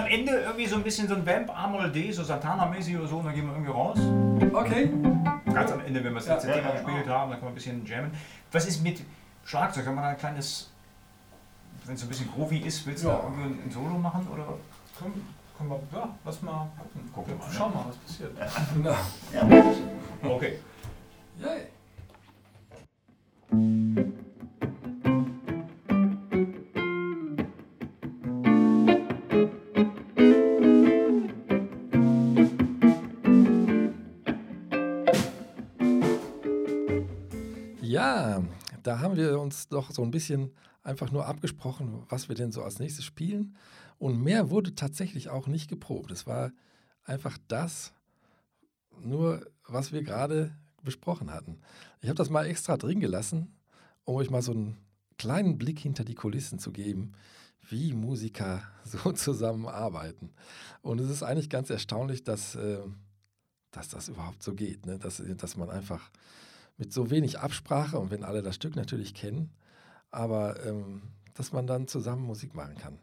[0.10, 3.26] Ende irgendwie so ein bisschen so ein Vamp, A-Moll D, so Santana-mäßig oder so, und
[3.26, 3.98] dann gehen wir irgendwie raus.
[4.54, 4.90] Okay.
[5.54, 6.82] Ganz am Ende, wenn wir das letzte Ja, Thema ja, ja.
[6.82, 8.12] gespielt haben, dann kann man ein bisschen jammen.
[8.52, 9.02] Was ist mit
[9.46, 9.86] Schlagzeug?
[9.86, 10.70] Kann man da ein kleines,
[11.86, 13.18] wenn es so ein bisschen groovy ist, willst du Ja.
[13.18, 14.28] da irgendwie ein, Solo machen?
[14.34, 14.46] Oder?
[15.00, 15.14] Komm,
[15.58, 17.12] komm mal, ja, lass mal gucken.
[17.14, 17.54] Gucken wir mal, ne?
[17.58, 18.32] Schau mal, was passiert.
[19.34, 20.60] Ja, Okay.
[21.40, 21.68] Yay.
[38.90, 42.64] Da haben wir uns doch so ein bisschen einfach nur abgesprochen, was wir denn so
[42.64, 43.56] als nächstes spielen.
[44.00, 46.10] Und mehr wurde tatsächlich auch nicht geprobt.
[46.10, 46.52] Es war
[47.04, 47.94] einfach das,
[49.00, 51.62] nur was wir gerade besprochen hatten.
[52.02, 53.54] Ich habe das mal extra drin gelassen,
[54.06, 54.76] um euch mal so einen
[55.20, 57.12] kleinen Blick hinter die Kulissen zu geben,
[57.70, 60.32] wie Musiker so zusammenarbeiten.
[60.82, 62.80] Und es ist eigentlich ganz erstaunlich, dass, äh,
[63.70, 64.98] dass das überhaupt so geht, ne?
[64.98, 66.10] dass, dass man einfach
[66.80, 69.52] mit so wenig Absprache und wenn alle das Stück natürlich kennen,
[70.10, 71.04] aber ähm,
[71.36, 72.98] dass man dann zusammen Musik machen kann.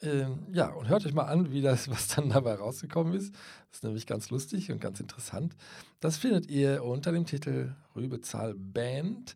[0.00, 3.34] Ähm, ja, und hört euch mal an, wie das, was dann dabei rausgekommen ist.
[3.70, 5.56] Das ist nämlich ganz lustig und ganz interessant.
[5.98, 9.34] Das findet ihr unter dem Titel Rübezahl Band,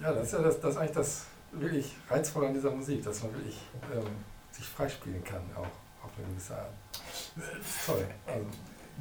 [0.03, 3.23] Ja, das ist ja das, das ist eigentlich das wirklich Reizvolle an dieser Musik, dass
[3.23, 3.59] man wirklich
[3.93, 4.05] ähm,
[4.53, 5.61] sich freispielen kann, auch
[6.05, 6.71] auf eine gewisse Art.
[7.37, 8.07] Das ist toll.
[8.27, 8.47] Also,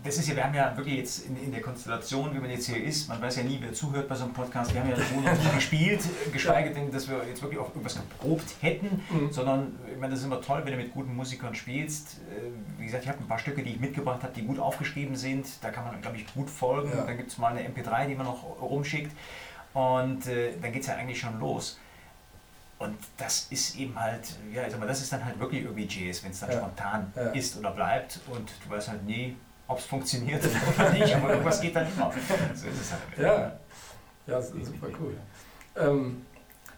[0.03, 2.67] Das ist ja, wir haben ja wirklich jetzt in, in der Konstellation, wie man jetzt
[2.67, 4.73] hier ist, man weiß ja nie, wer zuhört bei so einem Podcast.
[4.73, 7.95] Wir haben ja so noch nie gespielt, geschweige denn, dass wir jetzt wirklich auch irgendwas
[7.95, 9.31] geprobt hätten, Mhm.
[9.31, 12.17] sondern ich meine, das ist immer toll, wenn du mit guten Musikern spielst.
[12.29, 15.15] Äh, Wie gesagt, ich habe ein paar Stücke, die ich mitgebracht habe, die gut aufgeschrieben
[15.15, 15.47] sind.
[15.61, 16.89] Da kann man, glaube ich, gut folgen.
[16.95, 17.03] Ja.
[17.05, 19.11] Dann gibt es mal eine MP3, die man noch rumschickt.
[19.73, 21.77] Und äh, dann geht es ja eigentlich schon los.
[22.79, 24.21] Und das ist eben halt,
[24.53, 26.57] ja, ich sag mal, das ist dann halt wirklich irgendwie Jazz, wenn es dann Ja.
[26.59, 27.23] spontan Ja.
[27.31, 29.35] ist oder bleibt und du weißt halt nie,
[29.69, 30.43] ob es funktioniert
[30.75, 32.11] oder nicht, aber irgendwas geht dann immer.
[32.53, 33.01] So ist es halt.
[33.17, 33.33] Ja.
[33.39, 33.59] ja,
[34.25, 35.15] das super cool.
[35.77, 36.25] Ähm,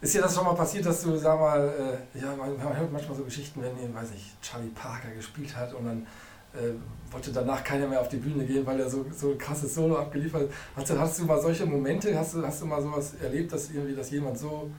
[0.02, 3.18] ist dir das schon mal passiert, dass du, sag mal, äh, ja, man, hört manchmal
[3.18, 6.08] so Geschichten, wenn, eben, weiß ich, Charlie Parker gespielt hat und dann
[6.54, 6.74] äh,
[7.12, 9.98] wollte danach keiner mehr auf die Bühne gehen, weil er so, so ein krasses Solo
[9.98, 10.50] abgeliefert hat.
[10.76, 13.70] Hast du, hast du mal solche Momente, hast du, hast du mal sowas erlebt, dass
[13.70, 14.70] irgendwie, dass jemand so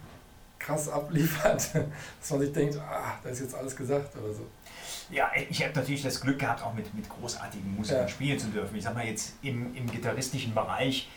[0.59, 1.71] krass abliefert,
[2.21, 4.43] dass man sich denkt, ah, da ist jetzt alles gesagt oder so.
[5.13, 8.09] Ja, ich habe natürlich das Glück gehabt, auch mit, mit großartigen Musikern Ja.
[8.09, 8.75] spielen zu dürfen.
[8.77, 11.09] Ich sag mal jetzt im, im gitarristischen Bereich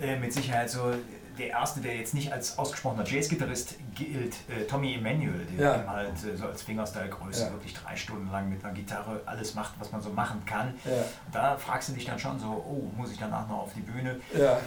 [0.00, 0.92] äh, mit Sicherheit so
[1.38, 5.84] der erste, der jetzt nicht als ausgesprochener Jazzgitarrist gilt, äh, Tommy Emmanuel, der Ja.
[5.86, 7.52] halt äh, so als Fingerstyle-Größe Ja.
[7.52, 10.74] wirklich drei Stunden lang mit einer Gitarre alles macht, was man so machen kann.
[10.84, 10.90] Ja,
[11.30, 14.18] Da fragst du dich dann schon so, oh, muss ich danach noch auf die Bühne?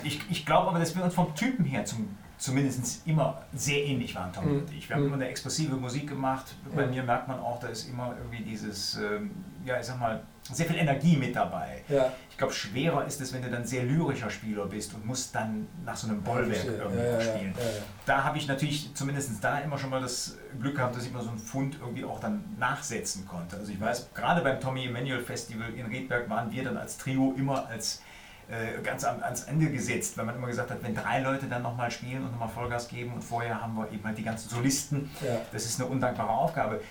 [0.03, 4.13] Ich, ich glaube aber, dass wir uns vom Typen her zum zumindest immer sehr ähnlich
[4.15, 4.59] waren, Tommy Mhm.
[4.59, 4.87] und ich.
[4.87, 5.07] Wir haben Mhm.
[5.07, 6.45] immer eine expressive Musik gemacht.
[6.75, 6.91] Bei Mhm.
[6.91, 9.31] mir merkt man auch, da ist immer irgendwie dieses, ähm,
[9.65, 11.83] ja, ich sag mal, sehr viel Energie mit dabei.
[11.89, 15.33] Ja, Ich glaube, schwerer ist es, wenn du dann sehr lyrischer Spieler bist und musst
[15.33, 17.53] dann nach so einem Bollwerk ja, ja, ja, spielen.
[17.57, 17.69] Ja, ja.
[18.05, 21.23] Da habe ich natürlich zumindest da immer schon mal das Glück gehabt, dass ich mal
[21.23, 23.57] so einen Fund irgendwie auch dann nachsetzen konnte.
[23.57, 27.33] Also ich weiß, gerade beim Tommy Emanuel Festival in Riedberg waren wir dann als Trio
[27.35, 28.03] immer als
[28.49, 31.61] äh, ganz am, ans Ende gesetzt, weil man immer gesagt hat, wenn drei Leute dann
[31.63, 35.09] nochmal spielen und nochmal Vollgas geben und vorher haben wir eben halt die ganzen Solisten,
[35.21, 35.41] Ja.
[35.51, 36.81] das ist eine undankbare Aufgabe.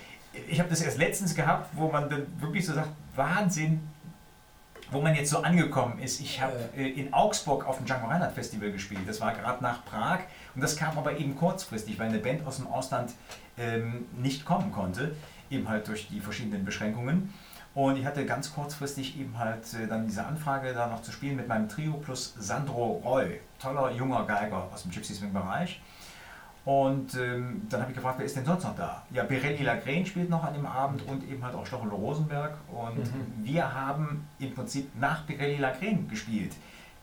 [0.48, 3.80] Ich habe das erst letztens gehabt, wo man dann wirklich so sagt, Wahnsinn,
[4.90, 6.20] wo man jetzt so angekommen ist.
[6.20, 9.00] Ich habe äh, in Augsburg auf dem Django Reinhardt Festival gespielt.
[9.06, 10.20] Das war gerade nach Prag
[10.54, 13.12] und das kam aber eben kurzfristig, weil eine Band aus dem Ausland
[13.58, 15.16] ähm, nicht kommen konnte,
[15.50, 17.32] eben halt durch die verschiedenen Beschränkungen.
[17.76, 21.36] Und ich hatte ganz kurzfristig eben halt äh, dann diese Anfrage, da noch zu spielen
[21.36, 25.82] mit meinem Trio plus Sandro Roy, toller junger Geiger aus dem Gypsy Swing Bereich.
[26.64, 29.02] Und ähm, dann habe ich gefragt, wer ist denn sonst noch da?
[29.10, 32.54] Ja, Pirelli Lagren spielt noch an dem Abend und eben halt auch Stochelo Rosenberg.
[32.72, 33.44] Und Mhm.
[33.44, 36.54] wir haben im Prinzip nach Pirelli Lagren gespielt,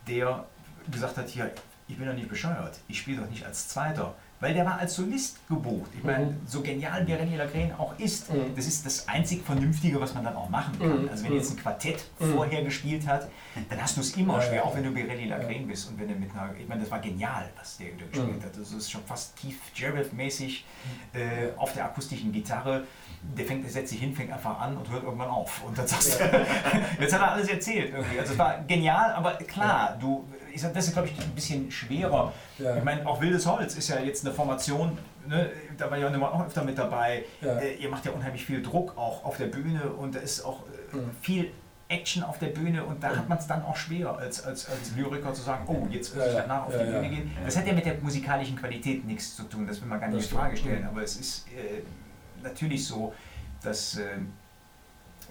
[0.08, 0.44] der
[0.92, 1.52] gesagt hat, hier,
[1.88, 4.16] ich bin doch nicht bescheuert, ich spiele doch nicht als Zweiter.
[4.44, 5.90] Weil der war als Solist gebucht.
[5.98, 6.42] Ich meine, Mhm.
[6.46, 8.54] so genial Pirelli Lagren auch ist, Mhm.
[8.58, 11.04] das ist das einzig Vernünftige, was man dann auch machen kann.
[11.04, 11.08] Mhm.
[11.10, 12.34] Also wenn jetzt ein Quartett Mhm.
[12.34, 13.30] vorher gespielt hat,
[13.70, 15.88] dann hast du es immer Ja, schwer, ja, auch wenn du Pirelli Lagren bist.
[15.90, 18.44] Und wenn du mit einer, ich meine, das war genial, was der gespielt Mhm.
[18.44, 18.58] hat.
[18.60, 20.66] Das ist schon fast tief Jarrett-mäßig
[21.14, 22.84] äh, auf der akustischen Gitarre.
[23.38, 25.64] Der fängt, der setzt sich hin, fängt einfach an und hört irgendwann auf.
[25.64, 26.24] Und dann sagst du,
[27.00, 28.20] jetzt hat er alles erzählt irgendwie.
[28.20, 31.72] Also es war genial, aber klar, du, ich sag, das ist glaube ich ein bisschen
[31.72, 32.32] schwerer.
[32.60, 32.78] Ja.
[32.78, 36.46] Ich meine, auch Wildes Holz ist ja jetzt eine Formation, ne, da war ja auch
[36.46, 37.26] öfter mit dabei.
[37.42, 37.58] Ja.
[37.60, 40.62] Äh, ihr macht ja unheimlich viel Druck auch auf der Bühne und da ist auch
[40.94, 41.10] Mhm.
[41.22, 41.52] viel
[41.90, 44.96] Action auf der Bühne und da hat man es dann auch schwer als, als, als
[44.96, 46.84] Lyriker zu sagen, oh, jetzt muss ich danach auf die.
[46.86, 47.32] Bühne gehen.
[47.46, 50.32] Das hat ja mit der musikalischen Qualität nichts zu tun, das will man gar nicht
[50.32, 50.88] in Frage stellen, Mhm.
[50.90, 51.82] aber es ist äh,
[52.44, 53.14] natürlich so,
[53.64, 54.04] dass äh,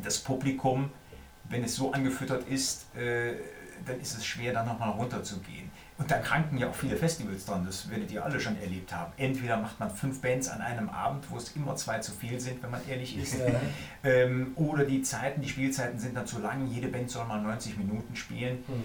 [0.03, 0.91] das Publikum,
[1.49, 3.35] wenn es so angefüttert ist, äh,
[3.89, 5.71] dann ist es schwer, da nochmal runterzugehen.
[5.99, 9.13] Und da kranken ja auch viele Festivals dran, das werdet ihr alle schon erlebt haben.
[9.19, 12.63] Entweder macht man fünf Bands an einem Abend, wo es immer zwei zu viel sind,
[12.63, 13.35] wenn man ehrlich ist.
[13.39, 13.47] Ja.
[14.05, 17.79] Ähm, oder die Zeiten, die Spielzeiten sind dann zu lang, jede Band soll mal 90
[17.79, 18.57] Minuten spielen.
[18.67, 18.83] Mhm.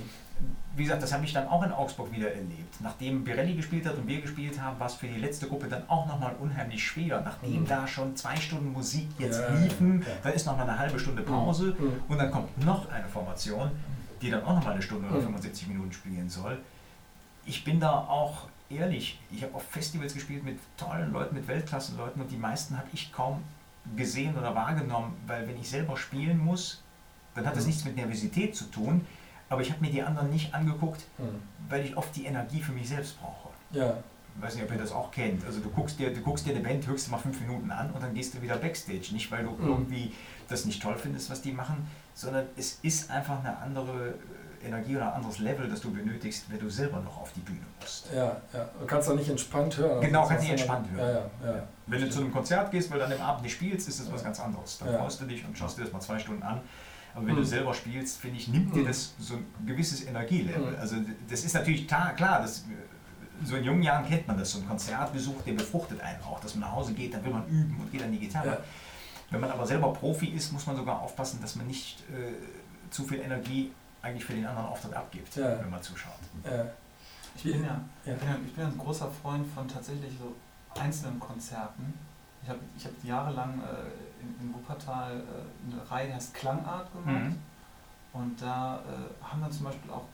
[0.76, 2.76] Wie gesagt, das habe ich dann auch in Augsburg wieder erlebt.
[2.82, 5.82] Nachdem Pirelli gespielt hat und wir gespielt haben, war es für die letzte Gruppe dann
[5.90, 7.22] auch nochmal unheimlich schwer.
[7.26, 7.68] Nachdem Mhm.
[7.68, 10.08] da schon zwei Stunden Musik jetzt Ja, liefen, ja.
[10.22, 11.94] dann ist nochmal eine halbe Stunde Pause Mhm.
[12.08, 13.72] und dann kommt noch eine Formation,
[14.22, 15.24] die dann auch nochmal eine Stunde oder Mhm.
[15.24, 16.60] 75 Minuten spielen soll.
[17.46, 22.22] Ich bin da auch ehrlich, ich habe auf Festivals gespielt mit tollen Leuten, mit Weltklassenleuten
[22.22, 23.42] und die meisten habe ich kaum
[23.96, 26.84] gesehen oder wahrgenommen, weil wenn ich selber spielen muss,
[27.36, 27.68] dann hat das Mhm.
[27.70, 29.06] nichts mit Nervosität zu tun,
[29.50, 31.42] aber ich habe mir die anderen nicht angeguckt, Mhm.
[31.70, 33.50] weil ich oft die Energie für mich selbst brauche.
[33.72, 33.98] Ja.
[34.36, 35.44] Ich weiß nicht, ob ihr das auch kennt.
[35.46, 38.04] Also du guckst dir, du guckst dir eine Band höchstens mal fünf Minuten an und
[38.04, 39.08] dann gehst du wieder Backstage.
[39.14, 39.68] Nicht, weil du Mhm.
[39.68, 40.14] irgendwie
[40.50, 44.16] das nicht toll findest, was die machen, sondern es ist einfach eine andere
[44.64, 47.42] äh, Energie oder ein anderes Level, das du benötigst, wenn du selber noch auf die
[47.42, 48.08] Bühne musst.
[48.14, 48.68] Ja, ja.
[48.80, 50.02] Du kannst doch nicht entspannt hören.
[50.02, 51.08] Genau, Das kannst nicht entspannt hören.
[51.44, 51.64] Ja, ja, ja.
[51.86, 54.12] Wenn du zu einem Konzert gehst, weil du an dem Abend nicht spielst, ist das
[54.12, 54.80] was ganz anderes.
[54.80, 56.60] Dann freust du dich und schaust dir das mal zwei Stunden an.
[57.14, 57.40] Aber wenn Mhm.
[57.40, 58.88] du selber spielst, finde ich, nimmt dir Mhm.
[58.88, 60.72] das so ein gewisses Energielevel.
[60.72, 60.80] Mhm.
[60.80, 60.96] Also
[61.30, 62.66] das ist natürlich klar, das,
[63.44, 64.52] so in jungen Jahren kennt man das.
[64.54, 67.46] So ein Konzertbesuch, der befruchtet einen auch, dass man nach Hause geht, dann will man
[67.48, 68.58] üben und geht an die Gitarre.
[69.30, 72.34] Wenn man aber selber Profi ist, muss man sogar aufpassen, dass man nicht äh,
[72.90, 75.60] zu viel Energie eigentlich für den anderen Auftritt abgibt, Ja.
[75.60, 76.14] wenn man zuschaut.
[76.46, 76.66] ja.
[77.36, 78.14] Ich bin ja, Ja.
[78.14, 80.34] Ich bin ja, ich bin ja ein großer Freund von tatsächlich so
[80.80, 81.94] einzelnen Konzerten.
[82.42, 86.92] Ich habe ich hab jahrelang äh, in, in Wuppertal äh, eine Reihe, die heißt Klangart
[86.94, 87.26] gemacht.
[87.26, 87.40] Mhm.
[88.14, 90.06] Und da äh, haben dann zum Beispiel auch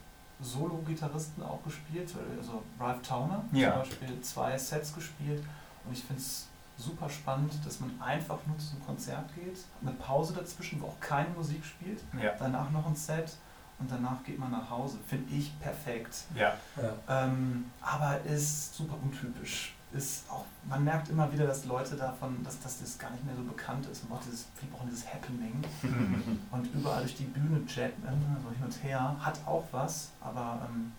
[0.42, 3.72] Solo-Gitarristen auch gespielt, also Ralph Towner Ja.
[3.72, 5.44] zum Beispiel zwei Sets gespielt.
[5.86, 9.92] Und ich finde es super spannend, dass man einfach nur zu einem Konzert geht, eine
[9.92, 12.32] Pause dazwischen, wo auch keine Musik spielt, Ja.
[12.40, 13.38] danach noch ein Set
[13.80, 14.98] und danach geht man nach Hause.
[15.08, 16.24] Finde ich perfekt.
[16.36, 16.54] Ja.
[16.82, 17.26] ja.
[17.26, 19.74] Ähm, aber ist super untypisch.
[19.94, 23.36] Ist auch, man merkt immer wieder, dass Leute davon, dass, dass das gar nicht mehr
[23.36, 24.04] so bekannt ist.
[24.04, 25.64] Man braucht dieses, viele brauchen dieses Happening
[26.52, 28.02] und überall durch die Bühne jetten,
[28.44, 30.92] so hin und her, hat auch was, aber ähm,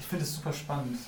[0.00, 0.98] ich finde es super spannend.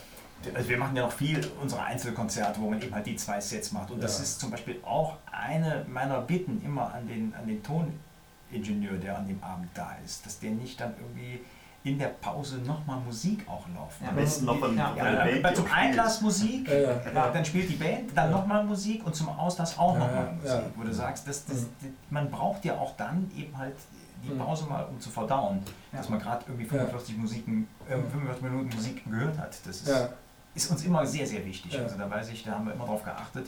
[0.54, 3.72] Also wir machen ja noch viel unsere Einzelkonzerte, wo man eben halt die zwei Sets
[3.72, 3.90] macht.
[3.90, 4.24] Und das Ja.
[4.24, 9.26] ist zum Beispiel auch eine meiner Bitten immer an den, an den Toningenieur, der an
[9.28, 11.40] dem Abend da ist, dass der nicht dann irgendwie
[11.82, 15.56] in der Pause nochmal Musik auch laufen Ja, Am besten noch von, Ja, Ja, Band,
[15.56, 15.66] zum.
[15.72, 18.36] Einlass Musik, Ja, ja, ja, dann spielt die Band, dann Ja.
[18.36, 20.50] nochmal Musik und zum Auslass auch Ja, nochmal Musik.
[20.50, 20.62] ja.
[20.76, 21.68] Wo du sagst, das, das, Mhm.
[22.10, 23.76] man braucht ja auch dann eben halt
[24.22, 24.38] die Mhm.
[24.38, 25.60] Pause mal, um zu verdauen,
[25.92, 25.98] Ja.
[25.98, 26.70] dass man gerade irgendwie Ja.
[26.70, 29.56] 45, Musiken, äh, 45 Minuten Musik gehört hat.
[29.64, 30.10] Das ist, ja.
[30.54, 31.72] Ist uns immer sehr, sehr wichtig.
[31.72, 31.82] Ja.
[31.82, 33.46] Also da weiß ich, da haben wir immer drauf geachtet.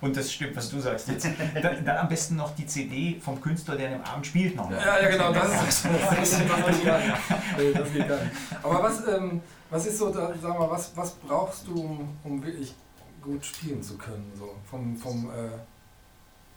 [0.00, 1.26] Und das stimmt, was du sagst jetzt.
[1.54, 4.70] Dann, dann am besten noch die CD vom Künstler, der an dem Abend spielt, noch.
[4.70, 5.50] Ja, ja, genau, das,
[5.82, 6.38] das, das, das
[7.92, 8.32] geht gar nicht.
[8.62, 12.44] Aber was, ähm, was ist so, da, sag mal, was, was brauchst du, um, um
[12.44, 12.74] wirklich
[13.22, 14.30] gut spielen zu können?
[14.36, 15.50] So vom, vom, äh,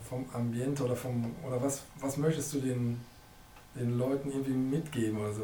[0.08, 2.99] vom Ambiente oder vom oder was, was möchtest du den,
[3.75, 5.43] den Leuten irgendwie mitgeben oder so?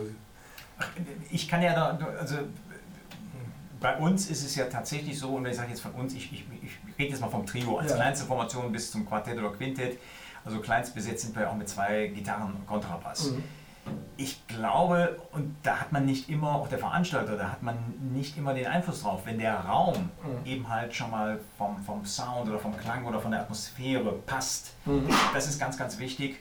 [1.32, 2.36] Ich kann ja da, also
[3.80, 6.32] bei uns ist es ja tatsächlich so, und wenn ich sage jetzt von uns, ich,
[6.32, 7.98] ich, ich rede jetzt mal vom Trio als Ja.
[7.98, 10.00] kleinste Formation bis zum Quartett oder Quintett.
[10.46, 13.32] Also kleinstbesetzt sind wir auch mit zwei Gitarren und Kontrabass.
[13.32, 13.44] Mhm.
[14.18, 17.78] Ich glaube, und da hat man nicht immer, auch der Veranstalter, da hat man
[18.14, 20.46] nicht immer den Einfluss drauf, wenn der Raum Mhm.
[20.46, 24.74] eben halt schon mal vom, vom Sound oder vom Klang oder von der Atmosphäre passt.
[24.86, 25.08] Mhm.
[25.34, 26.40] Das ist ganz, ganz wichtig.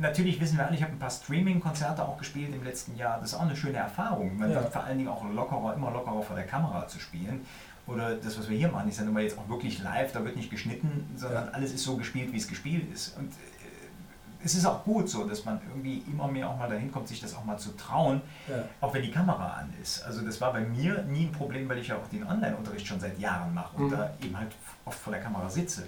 [0.00, 3.18] Natürlich wissen wir alle, ich habe ein paar Streaming-Konzerte auch gespielt im letzten Jahr.
[3.20, 4.36] Das ist auch eine schöne Erfahrung.
[4.38, 4.60] Man Ja.
[4.62, 7.44] wird vor allen Dingen auch lockerer, immer lockerer vor der Kamera zu spielen.
[7.86, 10.22] Oder das, was wir hier machen, ist ja nun mal jetzt auch wirklich live, da
[10.24, 11.52] wird nicht geschnitten, sondern Ja.
[11.52, 13.16] alles ist so gespielt, wie es gespielt ist.
[13.16, 16.92] Und äh, es ist auch gut so, dass man irgendwie immer mehr auch mal dahin
[16.92, 18.64] kommt, sich das auch mal zu trauen, Ja.
[18.82, 20.02] auch wenn die Kamera an ist.
[20.04, 23.00] Also das war bei mir nie ein Problem, weil ich ja auch den Online-Unterricht schon
[23.00, 23.90] seit Jahren mache und Mhm.
[23.90, 24.52] da eben halt
[24.84, 25.84] oft vor der Kamera sitze.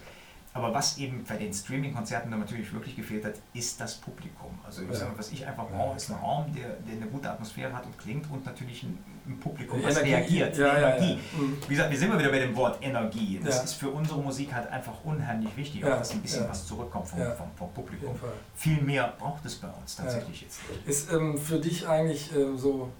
[0.53, 4.59] Aber was eben bei den Streaming-Konzerten dann natürlich wirklich gefehlt hat, ist das Publikum.
[4.67, 5.05] Also ich Ja.
[5.07, 6.17] mal, was ich einfach brauche, ist ein.
[6.17, 10.11] Raum, der, der eine gute Atmosphäre hat und klingt und natürlich ein, ein Publikum, Energie,
[10.13, 10.59] reagiert.
[10.59, 10.89] ja, die ja.
[10.97, 11.19] Energie.
[11.39, 11.57] Mhm.
[11.69, 13.41] Wie gesagt, wir sind immer wieder bei dem Wort Energie.
[13.45, 17.07] Das ist für unsere Musik halt einfach unheimlich wichtig, auch dass ein bisschen was zurückkommt
[17.07, 18.19] vom, vom, vom Publikum.
[18.57, 20.59] Viel mehr braucht es bei uns tatsächlich jetzt.
[20.85, 22.91] Ist ähm, für dich eigentlich ähm, so,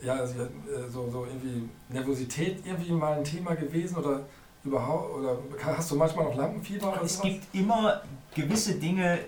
[0.00, 0.46] ja, also, äh,
[0.88, 4.20] so, so irgendwie Nervosität irgendwie mal ein Thema gewesen oder
[4.64, 5.36] überhaupt, oder
[5.76, 7.30] hast du manchmal noch Lampenfieber oder Es sowas?
[7.30, 8.02] gibt immer
[8.34, 9.18] gewisse Dinge,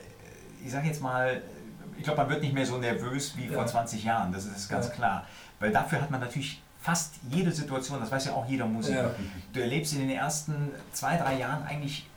[0.64, 1.42] ich sage jetzt mal,
[1.96, 3.52] ich glaube, man wird nicht mehr so nervös wie Ja.
[3.52, 4.92] vor 20 Jahren, das ist ganz Ja.
[4.94, 5.26] klar.
[5.58, 9.02] Weil dafür hat man natürlich fast jede Situation, das weiß ja auch jeder Musiker.
[9.04, 9.10] Ja.
[9.52, 12.08] Du erlebst in den ersten zwei, drei Jahren eigentlich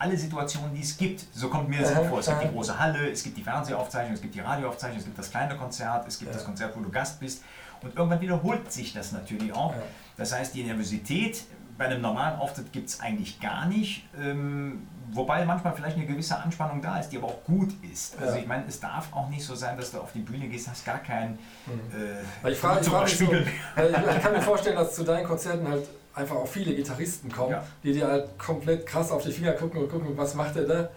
[0.00, 1.24] alle Situationen, die es gibt.
[1.32, 2.18] So kommt mir das auch vor.
[2.18, 5.18] Es gibt die große Halle, es gibt die Fernsehaufzeichnung, es gibt die Radioaufzeichnung, es gibt
[5.18, 6.36] das kleine Konzert, es gibt Ja.
[6.36, 7.42] das Konzert, wo du Gast bist.
[7.80, 9.72] Und irgendwann wiederholt sich das natürlich auch.
[9.72, 9.82] Ja.
[10.16, 11.44] Das heißt, die Nervosität
[11.78, 14.04] bei einem normalen Auftritt gibt es eigentlich gar nicht.
[14.20, 18.18] Ähm, wobei manchmal vielleicht eine gewisse Anspannung da ist, die aber auch gut ist.
[18.20, 18.40] Also Ja.
[18.42, 20.84] ich meine, es darf auch nicht so sein, dass du auf die Bühne gehst, hast
[20.84, 22.44] gar keinen Mhm.
[22.44, 25.66] äh, ich frage ich frag mich so, ich, kann mir vorstellen, dass zu deinen Konzerten
[25.68, 27.62] halt einfach auch viele Gitarristen kommen, Ja.
[27.84, 30.88] die dir halt komplett krass auf die Finger gucken und gucken, was macht der da?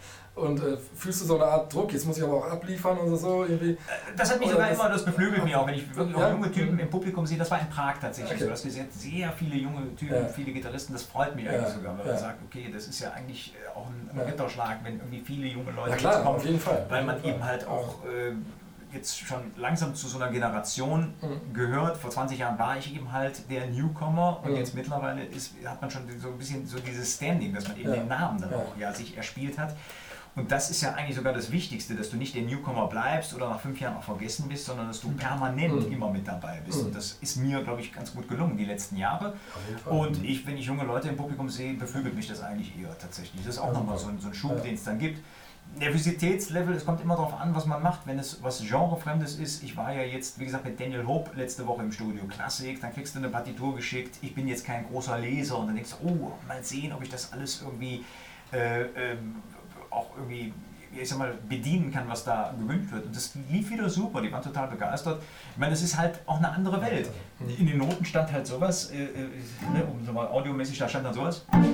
[0.42, 3.16] Und äh, fühlst du so eine Art Druck, jetzt muss ich aber auch abliefern und
[3.16, 3.78] so irgendwie.
[4.18, 6.28] Das hat mich sogar immer, das beflügelt mich auch, wenn ich wirklich Ja.
[6.28, 7.38] auch junge Typen im Publikum sehe.
[7.38, 8.44] Das war in Prag tatsächlich Okay.
[8.46, 8.50] so.
[8.50, 10.28] Das gesehen, sehr viele junge Typen, Ja.
[10.28, 10.94] viele Gitarristen.
[10.94, 11.52] Das freut mich Ja.
[11.52, 14.20] eigentlich sogar, weil man sagt, okay, das ist ja eigentlich äh, auch ein, ein.
[14.28, 16.36] Ritterschlag, wenn irgendwie viele junge Leute Ja klar, kommen.
[16.38, 16.86] auf jeden Fall.
[16.90, 18.34] weil man eben halt auch äh,
[18.94, 21.54] jetzt schon langsam zu so einer Generation Mhm.
[21.54, 21.98] gehört.
[21.98, 24.58] Vor 20 Jahren war ich eben halt der Newcomer und Mhm.
[24.58, 27.92] jetzt mittlerweile ist, hat man schon so ein bisschen so dieses Standing, dass man eben
[27.92, 29.76] den Namen dann auch ja, sich erspielt hat.
[30.36, 33.50] Und das ist ja eigentlich sogar das Wichtigste, dass du nicht der Newcomer bleibst oder
[33.50, 35.92] nach fünf Jahren auch vergessen bist, sondern dass du permanent Mhm.
[35.94, 36.80] immer mit dabei bist.
[36.80, 36.86] Mhm.
[36.88, 39.34] Und das ist mir, glaube ich, ganz gut gelungen die letzten Jahre.
[39.86, 43.44] Und ich, wenn ich junge Leute im Publikum sehe, beflügelt mich das eigentlich eher tatsächlich.
[43.46, 44.62] Das ist auch nochmal so ein, so ein Schub, Ja.
[44.64, 45.22] den es dann gibt.
[45.80, 48.02] Nervositätslevel, es kommt immer darauf an, was man macht.
[48.06, 51.66] Wenn es was Genrefremdes ist, ich war ja jetzt, wie gesagt, mit Daniel Hope letzte
[51.66, 54.18] Woche im Studio, Klassik, dann kriegst du eine Partitur geschickt.
[54.22, 57.10] Ich bin jetzt kein großer Leser und dann denkst du, oh, mal sehen, ob ich
[57.10, 58.04] das alles irgendwie
[58.52, 59.36] äh, ähm,
[59.92, 60.54] auch irgendwie
[61.00, 63.06] ich sag mal, bedienen kann, was da gewünscht wird.
[63.06, 65.22] Und das lief wieder super, die waren total begeistert.
[65.52, 67.10] Ich meine, es ist halt auch eine andere Welt.
[67.58, 69.30] In den Noten stand halt sowas, äh, äh,
[69.74, 71.46] ne, um so mal audiomäßig, da stand dann sowas.
[71.50, 71.70] Da habe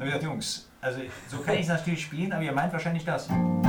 [0.00, 3.28] ich gesagt, Jungs, also so kann ich es natürlich spielen, aber ihr meint wahrscheinlich das.
[3.28, 3.64] Und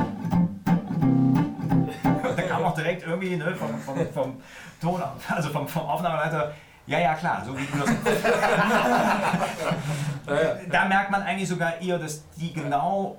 [2.36, 4.36] da kam auch direkt irgendwie ne, vom, vom, vom
[4.80, 6.54] Ton, also vom, vom Aufnahmeleiter,
[6.88, 7.88] ja, ja, klar, so wie du das
[10.70, 13.18] da merkt man eigentlich sogar eher, dass die genau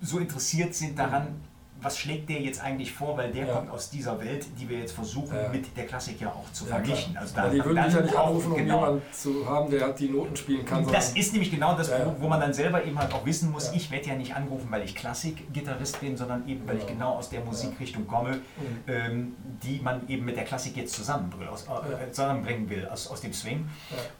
[0.00, 1.43] so interessiert sind daran,
[1.84, 3.54] was schlägt der jetzt eigentlich vor, weil der Ja.
[3.54, 5.48] kommt aus dieser Welt, die wir jetzt versuchen Ja.
[5.48, 7.12] mit der Klassik ja auch zu Ja, vergleichen.
[7.12, 7.22] klar.
[7.22, 8.74] Also Aber die würden dann dich ja nicht anrufen, um genau.
[8.80, 10.86] jemanden zu haben, der die Noten spielen kann.
[10.90, 13.70] Das ist nämlich genau das, wo, wo man dann selber eben halt auch wissen muss,
[13.72, 17.12] ich werde ja nicht angerufen, weil ich Klassik-Gitarrist bin, sondern eben, weil ich Genau.
[17.16, 18.40] aus der Musikrichtung komme, Mhm.
[18.88, 23.32] ähm, die man eben mit der Klassik jetzt aus, äh, zusammenbringen will, aus, aus dem
[23.32, 23.68] Swing.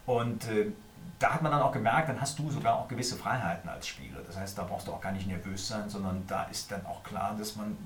[0.07, 0.67] Und äh,
[1.19, 4.21] da hat man dann auch gemerkt, dann hast du sogar auch gewisse Freiheiten als Spieler.
[4.27, 7.03] Das heißt, da brauchst du auch gar nicht nervös sein, sondern da ist dann auch
[7.03, 7.77] klar, dass man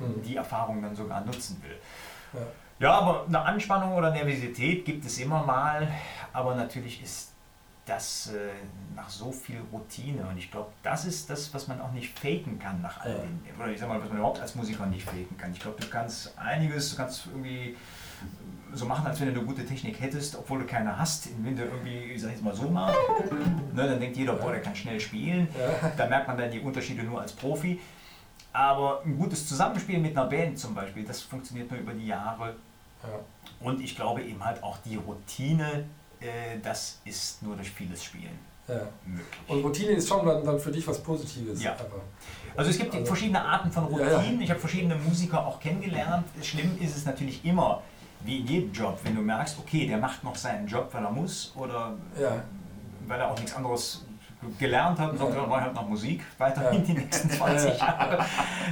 [0.00, 0.22] Mhm.
[0.24, 1.78] die Erfahrung dann sogar nutzen will.
[2.32, 2.46] Ja.
[2.80, 5.86] Ja, aber eine Anspannung oder Nervosität gibt es immer mal,
[6.32, 7.30] aber natürlich ist
[7.86, 8.50] das äh,
[8.96, 12.58] nach so viel Routine und ich glaube, das ist das, was man auch nicht faken
[12.58, 15.36] kann nach all den, oder ich sag mal, was man überhaupt als Musiker nicht faken
[15.38, 15.52] kann.
[15.52, 17.76] Ich glaube, du kannst einiges, du kannst irgendwie
[18.74, 21.28] so machen, als wenn du eine gute Technik hättest, obwohl du keine hast.
[21.42, 22.92] Wenn du irgendwie, ich sag jetzt mal so mal,
[23.74, 25.48] ne, dann denkt jeder, boah, der kann schnell spielen.
[25.96, 27.80] Da merkt man dann die Unterschiede nur als Profi.
[28.52, 32.54] Aber ein gutes Zusammenspiel mit einer Band zum Beispiel, das funktioniert nur über die Jahre.
[33.02, 33.08] Ja.
[33.60, 35.84] Und ich glaube eben halt auch die Routine,
[36.20, 38.74] äh, das ist nur durch vieles Spielen Ja.
[39.04, 39.26] möglich.
[39.48, 41.62] Und Routine ist schon dann, dann für dich was Positives.
[41.62, 41.72] Ja.
[41.72, 42.02] Aber,
[42.56, 44.16] Also es gibt Also- verschiedene Arten von Ja, ja.
[44.18, 44.40] Routinen.
[44.40, 46.24] Ich habe verschiedene Musiker auch kennengelernt.
[46.40, 47.82] Schlimm ist es natürlich immer,
[48.24, 51.10] wie in jedem Job, wenn du merkst, okay, der macht noch seinen Job, weil er
[51.10, 52.42] muss oder Ja.
[53.06, 54.04] weil er auch nichts anderes
[54.58, 55.40] gelernt hat und sagt, Ja.
[55.40, 56.86] ja, mach halt noch Musik weiterhin Ja.
[56.86, 58.24] die nächsten 20 Jahre.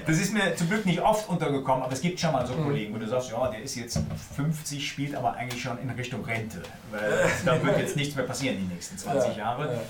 [0.07, 2.65] Das ist mir zum Glück nicht oft untergekommen, aber es gibt schon mal so Mhm.
[2.65, 3.99] Kollegen, wo du sagst, ja, der ist jetzt
[4.37, 7.01] 50, spielt aber eigentlich schon in Richtung Rente, weil
[7.45, 9.45] da wird jetzt nichts mehr passieren die nächsten 20 ja.
[9.45, 9.73] Jahre.
[9.75, 9.81] Ja.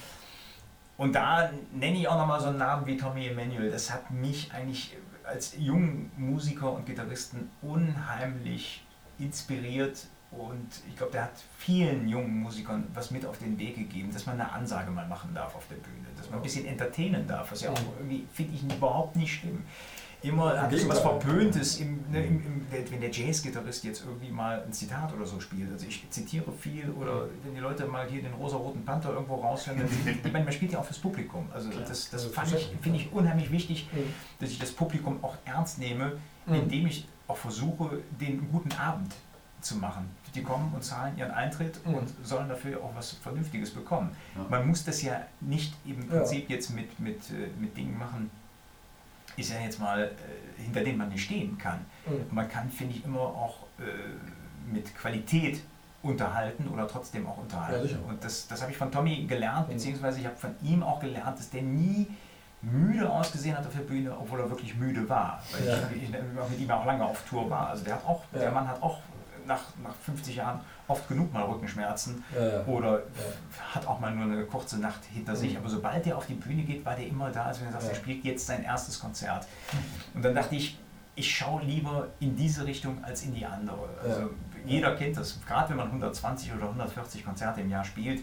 [0.99, 3.71] Und da nenne ich auch nochmal so einen Namen wie Tommy Emmanuel.
[3.71, 8.85] Das hat mich eigentlich als jungen Musiker und Gitarristen unheimlich
[9.19, 10.07] inspiriert.
[10.31, 14.25] Und ich glaube, der hat vielen jungen Musikern was mit auf den Weg gegeben, dass
[14.25, 17.53] man eine Ansage mal machen darf auf der Bühne, dass man ein bisschen entertainen darf,
[17.53, 19.63] was ja auch irgendwie, finde ich, überhaupt nicht schlimm.
[20.23, 21.01] Immer Im hat was.
[21.01, 25.39] Verpöntes, im, ne, im, im, wenn der Jazzgitarrist jetzt irgendwie mal ein Zitat oder so
[25.41, 25.71] spielt.
[25.71, 29.81] Also ich zitiere viel oder wenn die Leute mal hier den rosa-roten Panther irgendwo raushören,
[29.81, 29.89] dann,
[30.25, 31.49] ich meine, man spielt ja auch fürs Publikum.
[31.53, 32.73] Also das, das verständlich.
[32.81, 34.15] finde ich unheimlich wichtig, Mhm.
[34.39, 36.13] dass ich das Publikum auch ernst nehme,
[36.47, 36.55] Mhm.
[36.55, 39.15] indem ich auch versuche, den guten Abend
[39.61, 40.11] zu machen.
[40.35, 41.95] Die kommen und zahlen ihren Eintritt Mhm.
[41.95, 44.11] und sollen dafür auch was Vernünftiges bekommen.
[44.35, 44.45] Ja.
[44.49, 46.17] Man muss das ja nicht im Ja.
[46.19, 48.31] Prinzip jetzt mit, mit, äh, mit Dingen machen,
[49.37, 51.79] ist ja jetzt mal, äh, hinter denen man nicht stehen kann.
[52.07, 52.35] Mhm.
[52.35, 55.61] Man kann, finde ich, immer auch äh, mit Qualität
[56.03, 57.89] unterhalten oder trotzdem auch Ja, unterhalten.
[57.89, 58.01] sicher.
[58.09, 59.75] und das, das habe ich von Tommy gelernt, Mhm.
[59.75, 62.09] beziehungsweise ich habe von ihm auch gelernt, dass der nie
[62.63, 65.43] müde ausgesehen hat auf der Bühne, obwohl er wirklich müde war.
[65.53, 65.79] Weil Ja.
[65.95, 67.69] ich, ich mit ihm auch lange auf Tour war.
[67.69, 68.39] Also der hat auch, Ja.
[68.39, 68.99] der Mann hat auch
[69.47, 73.03] nach, nach 50 Jahren oft genug mal Rückenschmerzen Ja, oder
[73.75, 75.53] hat auch mal nur eine kurze Nacht hinter sich.
[75.53, 75.59] Mhm.
[75.59, 77.89] Aber sobald er auf die Bühne geht, war der immer da, als wenn er sagt,
[77.89, 79.47] er spielt jetzt sein erstes Konzert.
[80.15, 80.79] Und dann dachte ich,
[81.17, 83.89] ich schaue lieber in diese Richtung als in die andere.
[84.03, 84.31] Also
[84.65, 85.41] jeder kennt das.
[85.47, 88.23] Gerade wenn man 120 oder 140 Konzerte im Jahr spielt,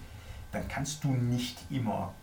[0.53, 2.13] dann kannst du nicht immer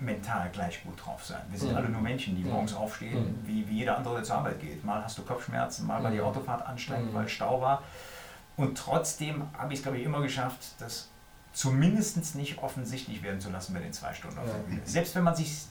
[0.00, 1.40] mental gleich gut drauf sein.
[1.50, 1.76] Wir sind Mhm.
[1.76, 2.50] alle nur Menschen, die Mhm.
[2.50, 3.46] morgens aufstehen, Mhm.
[3.46, 4.84] wie, wie jeder andere, der zur Arbeit geht.
[4.84, 6.20] Mal hast du Kopfschmerzen, mal war die.
[6.20, 7.82] Autofahrt anstrengend, weil Stau war.
[8.56, 11.08] Und trotzdem habe ich es, glaube ich, immer geschafft, das
[11.52, 14.42] zumindest nicht offensichtlich werden zu lassen bei den zwei Stunden Ja.
[14.84, 15.66] Selbst wenn man sich,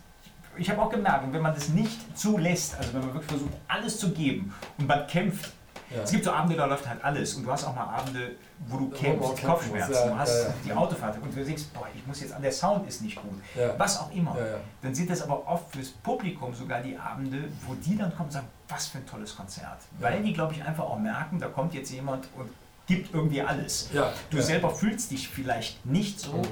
[0.58, 4.00] ich habe auch gemerkt, wenn man das nicht zulässt, also wenn man wirklich versucht, alles
[4.00, 5.52] zu geben und man kämpft,
[5.96, 6.02] Ja.
[6.04, 8.32] es gibt so Abende, da läuft halt alles und du hast auch mal Abende,
[8.68, 11.88] wo du kämpfst, kämpfen Kopfschmerzen, ja, du hast ja, die Autofahrt und du denkst, boah,
[11.94, 13.40] ich muss jetzt an, der Sound ist nicht gut,
[13.78, 14.36] was auch immer.
[14.82, 18.32] Dann sind das aber oft fürs Publikum sogar die Abende, wo die dann kommen und
[18.32, 19.80] sagen, was für ein tolles Konzert.
[20.00, 22.50] Weil die, glaube ich, einfach auch merken, da kommt jetzt jemand und
[22.88, 23.90] gibt irgendwie alles.
[24.30, 26.44] Du selber fühlst dich vielleicht nicht so, Mhm.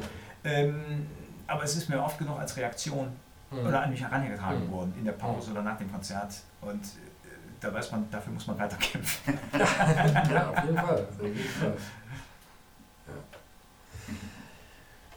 [0.43, 1.07] ähm,
[1.47, 3.07] aber es ist mir oft genug als Reaktion
[3.51, 3.67] Mhm.
[3.67, 4.71] oder an mich herangetragen Mhm.
[4.71, 6.33] worden in der Pause oder nach dem Konzert.
[6.61, 7.10] Und äh,
[7.61, 9.39] da weiß man, dafür muss man weiter kämpfen.
[9.53, 11.07] Ja, auf jeden Fall.
[11.09, 11.73] Auf jeden Fall.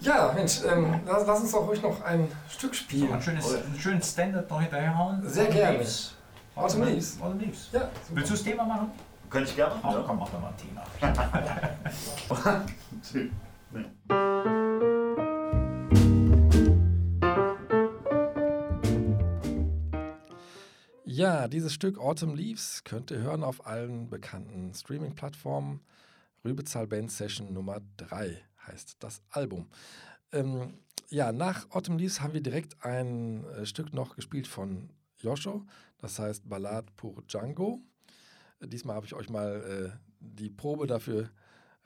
[0.01, 3.12] Ja, ja Mensch, ähm, lass, lass uns doch ruhig noch ein Stück So, spielen.
[3.12, 5.26] ein schönes, einen schönen Standard noch hinterherhauen.
[5.26, 5.78] Sehr Autumn gerne.
[5.78, 6.14] Leaves.
[6.55, 7.20] Autumn Leaves.
[7.20, 7.68] Autumn Leaves.
[7.72, 7.92] Ja, super.
[8.11, 8.90] Willst du das Thema machen?
[9.30, 10.05] Kann ich gerne Ach, machen?
[10.07, 10.84] komm, mach doch mal ein Thema.
[21.16, 21.46] Ja.
[21.46, 25.80] Dieses Stück Autumn Leaves könnt ihr hören auf allen bekannten Streaming-Plattformen.
[26.44, 29.68] Rübezahl Band Session Nummer 3 heißt das Album.
[30.32, 30.74] Ähm,
[31.10, 34.90] ja, nach Autumn Leaves haben wir direkt ein äh, Stück noch gespielt von
[35.20, 35.64] Yosho,
[35.98, 37.80] das heißt Ballade pour Django.
[38.58, 41.30] Äh, Diesmal habe ich euch mal äh, die Probe dafür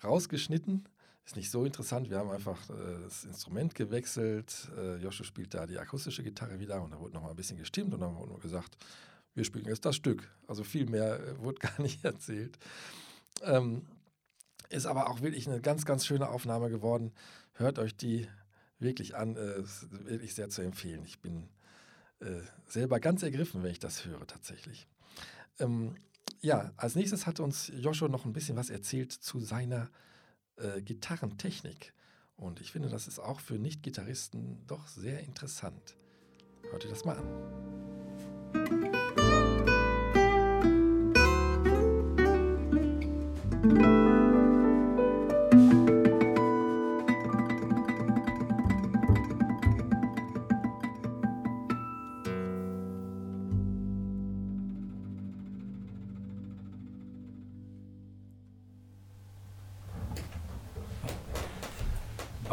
[0.03, 0.89] rausgeschnitten.
[1.26, 4.70] Ist nicht so interessant, wir haben einfach äh, das Instrument gewechselt.
[4.79, 7.59] Äh, Joscho spielt da die akustische Gitarre wieder und da wurde noch mal ein bisschen
[7.59, 8.79] gestimmt und dann wurde nur gesagt,
[9.35, 10.31] wir spielen jetzt das Stück.
[10.47, 12.59] Also viel mehr äh, wurde gar nicht erzählt.
[13.43, 13.87] Ähm,
[14.70, 17.12] ist aber auch wirklich eine ganz, ganz schöne Aufnahme geworden.
[17.55, 18.29] Hört euch die
[18.79, 21.05] wirklich an, äh, ist wirklich sehr zu empfehlen.
[21.05, 21.49] Ich bin
[22.20, 24.89] äh, selber ganz ergriffen, wenn ich das höre tatsächlich.
[25.59, 25.97] Ähm,
[26.41, 29.91] ja, als nächstes hat uns Joscho noch ein bisschen was erzählt zu seiner
[30.57, 31.93] äh, Gitarrentechnik.
[32.37, 35.97] Und ich finde, das ist auch für Nicht-Gitarristen doch sehr interessant.
[36.70, 38.78] Hört ihr das mal an.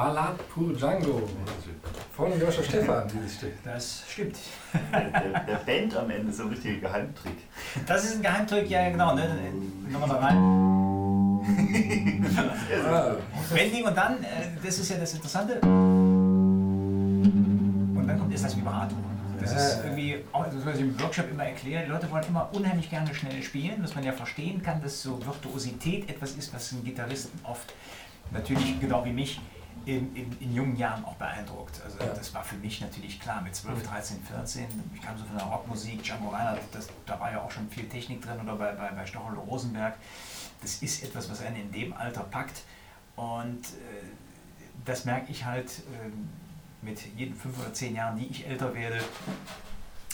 [0.05, 1.27] Ballad pur Django
[2.11, 3.53] von Joscha Stefan, dieses Stück.
[3.63, 4.37] Das stimmt.
[4.93, 7.37] Der, der Band am Ende ist so ein richtiger Geheimtrick.
[7.87, 9.15] Das ist ein Geheimtrick, ja genau.
[9.15, 9.27] Ne?
[9.89, 10.61] Nochmal da rein.
[12.87, 13.15] Ah,
[13.53, 15.59] Bending und dann, äh, das ist ja das Interessante.
[15.61, 16.03] Und
[18.07, 18.95] dann kommt erst das Vibrato.
[19.39, 22.49] Das ist irgendwie, auch das, was ich im Workshop immer erkläre, die Leute wollen immer
[22.53, 26.73] unheimlich gerne schnell spielen, dass man ja verstehen kann, dass so Virtuosität etwas ist, was
[26.73, 27.73] einen Gitarristen oft,
[28.31, 29.39] natürlich genau wie mich,
[29.85, 31.81] in, in, in jungen Jahren auch beeindruckt.
[31.83, 32.07] Also Ja.
[32.13, 34.65] das war für mich natürlich klar, mit 12, 13, 14,
[34.95, 37.87] ich kam so von der Rockmusik, Django Reinhardt, das, da war ja auch schon viel
[37.87, 39.95] Technik drin, oder bei, bei, bei Stochel Rosenberg.
[40.61, 42.63] Das ist etwas, was einen in dem Alter packt
[43.15, 44.05] und äh,
[44.85, 45.71] das merke ich halt
[46.03, 46.29] ähm,
[46.81, 48.99] mit jeden fünf oder zehn Jahren, die ich älter werde,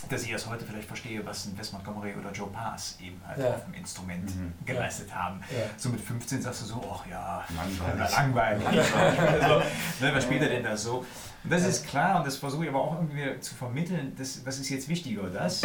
[0.09, 3.39] dass ich erst heute vielleicht verstehe, was ein Wes Montgomery oder Joe Pass eben halt
[3.39, 3.49] Ja.
[3.51, 4.53] auf dem Instrument Mhm.
[4.65, 5.41] geleistet haben.
[5.51, 5.65] Ja.
[5.77, 8.11] So mit 15 sagst du so, ach ja, Langweilig.
[8.61, 8.93] langweilig.
[9.41, 9.59] also,
[9.99, 11.05] ne, was spielt er denn da so?
[11.43, 14.59] Und das ist klar und das versuche ich aber auch irgendwie zu vermitteln, das, was
[14.59, 15.61] ist jetzt wichtiger, das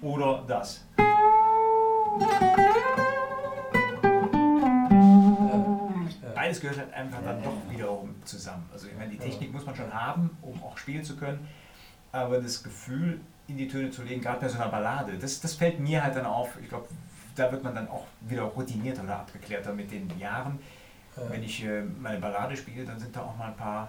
[0.00, 0.82] oder das?
[6.34, 8.68] Beides gehört halt einfach dann doch wiederum zusammen.
[8.72, 11.46] Also ich meine, die Technik muss man schon haben, um auch spielen zu können,
[12.16, 15.54] aber das Gefühl in die Töne zu legen, gerade bei so einer Ballade, das, das
[15.54, 16.50] fällt mir halt dann auf.
[16.62, 16.86] Ich glaube,
[17.36, 20.58] da wird man dann auch wieder routinierter oder abgeklärter mit den Jahren.
[21.16, 21.22] Ja.
[21.30, 23.88] Wenn ich äh, meine Ballade spiele, dann sind da auch mal ein paar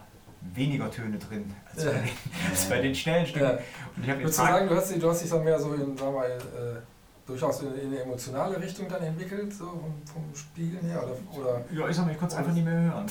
[0.53, 1.91] weniger Töne drin als, Ja.
[1.91, 2.09] bei, den,
[2.51, 3.45] als bei den schnellen Stücken.
[3.45, 3.51] Ja.
[3.95, 5.99] Und ich Würdest du sagen, du hast, dich- du hast dich dann mehr so in,
[5.99, 6.80] wir, mal, äh,
[7.28, 11.03] durchaus in, in eine emotionale Richtung dann entwickelt, so vom, vom Spielen her?
[11.03, 11.65] Oder, oder?
[11.71, 13.05] ja, ich soll mich kurz einfach nicht mehr hören.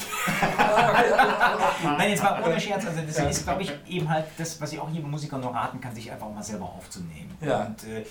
[0.59, 1.95] Ah.
[1.99, 2.87] Nein, jetzt mal ohne Scherz.
[2.87, 3.25] Also das Ja.
[3.29, 6.11] ist, glaube ich, eben halt das, was ich auch jedem Musiker nur raten kann, sich
[6.11, 7.37] einfach mal selber aufzunehmen.
[7.41, 7.67] Ja.
[7.67, 8.05] Und äh,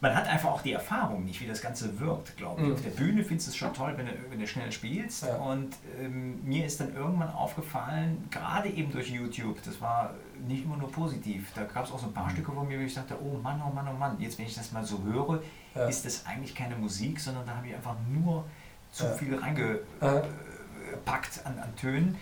[0.00, 2.66] man hat einfach auch die Erfahrung nicht, wie das Ganze wirkt, glaube ich.
[2.68, 2.74] Mhm.
[2.74, 5.24] Auf der Bühne findest du es schon toll, wenn du, wenn du schnell spielst.
[5.24, 5.36] Ja.
[5.36, 10.14] Und ähm, mir ist dann irgendwann aufgefallen, gerade eben durch YouTube, das war
[10.46, 11.50] nicht immer nur positiv.
[11.54, 12.14] Da gab es auch so ein Mhm.
[12.14, 14.16] paar Stücke von mir, wo ich dachte, oh Mann, oh Mann, oh Mann.
[14.20, 15.42] Jetzt, wenn ich das mal so höre,
[15.74, 15.86] Ja.
[15.86, 18.44] ist das eigentlich keine Musik, sondern da habe ich einfach nur
[18.92, 19.10] zu Ja.
[19.12, 21.50] viel reingepackt Aha.
[21.50, 22.16] an, an Tönen.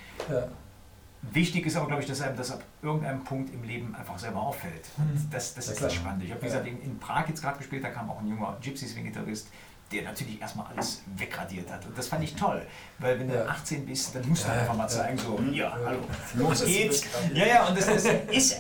[1.29, 1.35] Ja.
[1.35, 4.41] Wichtig ist auch, glaube ich, dass einem das ab irgendeinem Punkt im Leben einfach selber
[4.41, 4.87] auffällt.
[4.97, 5.31] Und Mhm.
[5.31, 6.25] das, das Ja, ist das Spannende.
[6.27, 6.53] Ich habe, wie Ja.
[6.53, 9.49] gesagt, in, in Prag jetzt gerade gespielt, da kam auch ein junger Gypsy-Swing-Gitarrist,
[9.93, 11.85] der natürlich erstmal alles wegradiert hat.
[11.87, 12.67] Und das fand ich toll,
[12.99, 13.45] weil wenn Ja.
[13.45, 14.89] du 18 bist, dann musst du Ja, einfach mal ja.
[14.89, 15.53] zeigen, so, Mhm.
[15.53, 15.87] ja, Ja.
[15.87, 15.99] hallo,
[16.35, 17.03] los Das geht's.
[17.33, 18.57] Ja, ja, und das, das ist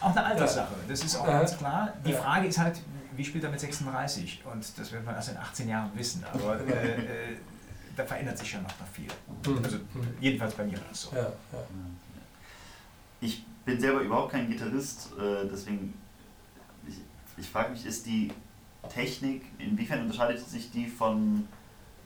[0.00, 0.74] auch eine Alterssache.
[0.88, 1.38] Das ist auch Ja.
[1.38, 1.92] ganz klar.
[2.04, 2.20] Die Ja.
[2.22, 2.80] Frage ist halt,
[3.16, 4.42] wie spielt er mit 36?
[4.44, 6.22] Und das wird man erst in 18 Jahren wissen.
[6.32, 6.74] Aber Ja.
[6.74, 7.00] äh,
[7.32, 7.36] äh,
[7.96, 9.06] da verändert sich schon noch viel.
[9.50, 9.64] Mhm.
[9.64, 9.82] Also Mhm.
[10.20, 11.16] jedenfalls bei mir war das so.
[11.16, 11.30] Ja, ja.
[13.20, 15.94] Ich bin selber überhaupt kein Gitarrist, äh, deswegen,
[16.86, 16.96] ich,
[17.36, 18.30] ich frage mich, ist die
[18.88, 21.46] Technik, inwiefern unterscheidet sich die von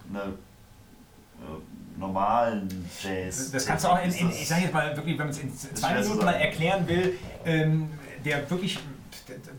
[0.08, 2.68] einer äh, normalen
[3.02, 3.50] Jazz?
[3.50, 5.54] Das kannst du auch in, in ich sage jetzt mal wirklich, wenn man es in
[5.54, 7.90] zwei Minuten mal erklären will, ähm,
[8.24, 8.78] der wirklich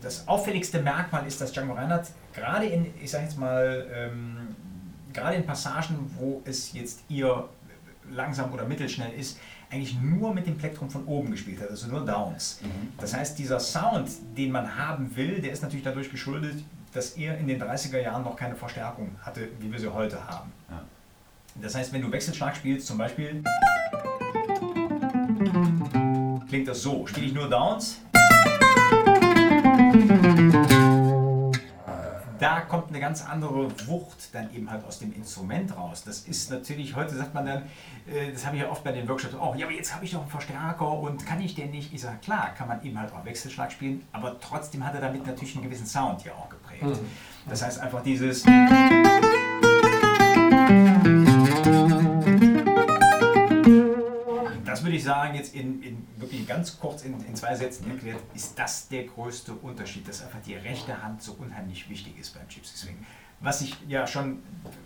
[0.00, 4.54] das auffälligste Merkmal ist, dass Django Reinhardt gerade in, ich sage jetzt mal, ähm,
[5.12, 7.48] gerade in Passagen, wo es jetzt eher
[8.10, 9.38] langsam oder mittelschnell ist,
[9.72, 12.60] eigentlich nur mit dem Plektrum von oben gespielt hat, also nur Downs.
[12.62, 12.88] Mhm.
[12.98, 16.62] Das heißt, dieser Sound, den man haben will, der ist natürlich dadurch geschuldet,
[16.92, 20.52] dass er in den 30er Jahren noch keine Verstärkung hatte, wie wir sie heute haben.
[20.70, 20.82] Ja.
[21.62, 23.42] Das heißt, wenn du Wechselschlag spielst, zum Beispiel,
[26.48, 27.06] klingt das so.
[27.06, 28.00] Spiele ich nur Downs,
[32.42, 36.02] da kommt eine ganz andere Wucht dann eben halt aus dem Instrument raus.
[36.04, 37.62] Das ist natürlich, heute sagt man dann,
[38.12, 40.10] äh, das habe ich ja oft bei den Workshops, oh, ja, aber jetzt habe ich
[40.10, 41.94] doch einen Verstärker und kann ich den nicht?
[41.94, 45.24] Ich sage, klar, kann man eben halt auch Wechselschlag spielen, aber trotzdem hat er damit
[45.24, 46.82] natürlich einen gewissen Sound ja auch geprägt.
[46.82, 46.98] Mhm.
[47.48, 48.44] Das heißt einfach dieses.
[54.92, 58.58] Würde ich sagen, jetzt in, in wirklich ganz kurz in, in zwei Sätzen erklärt, ist
[58.58, 62.76] das der größte Unterschied, dass einfach die rechte Hand so unheimlich wichtig ist beim Gypsy
[62.76, 62.98] Swing.
[63.40, 64.42] Was sich ja schon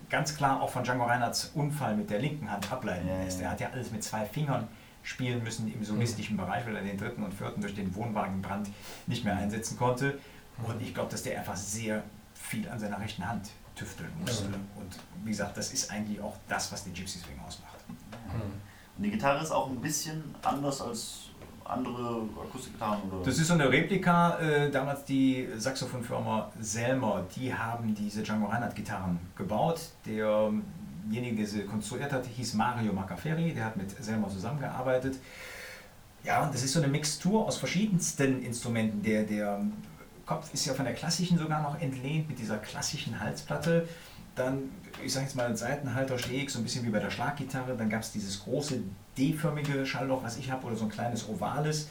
[0.08, 3.40] ganz klar auch von Django Reinhardts Unfall mit der linken Hand ableiten lässt.
[3.40, 4.68] Er hat ja alles mit zwei Fingern
[5.02, 8.70] spielen müssen im solistischen Bereich, weil er den dritten und vierten durch den Wohnwagenbrand
[9.08, 10.20] nicht mehr einsetzen konnte.
[10.62, 12.04] Und ich glaube, dass der einfach sehr
[12.34, 14.46] viel an seiner rechten Hand tüfteln musste.
[14.76, 17.76] Und wie gesagt, das ist eigentlich auch das, was den Gypsy Swing ausmacht.
[17.88, 18.65] Mhm.
[18.96, 21.26] Und die Gitarre ist auch ein bisschen anders als
[21.64, 23.24] andere Akustikgitarren, oder?
[23.24, 28.74] Das ist so eine Replika, äh, damals die Saxophonfirma Selmer, die haben diese Django Reinhardt
[28.74, 29.80] Gitarren gebaut.
[30.06, 35.18] Derjenige, der sie konstruiert hat, hieß Mario Macaferri, der hat mit Selmer zusammengearbeitet.
[36.24, 39.02] Ja, und das ist so eine Mixtur aus verschiedensten Instrumenten.
[39.02, 39.60] Der, der
[40.24, 43.88] Kopf ist ja von der klassischen sogar noch entlehnt mit dieser klassischen Halsplatte.
[44.36, 44.70] Dann,
[45.04, 47.76] ich sage jetzt mal, Seitenhalter, Steg, so ein bisschen wie bei der Schlaggitarre.
[47.76, 48.80] Dann gab es dieses große
[49.18, 51.88] D-förmige Schallloch, was ich habe, oder so ein kleines ovales.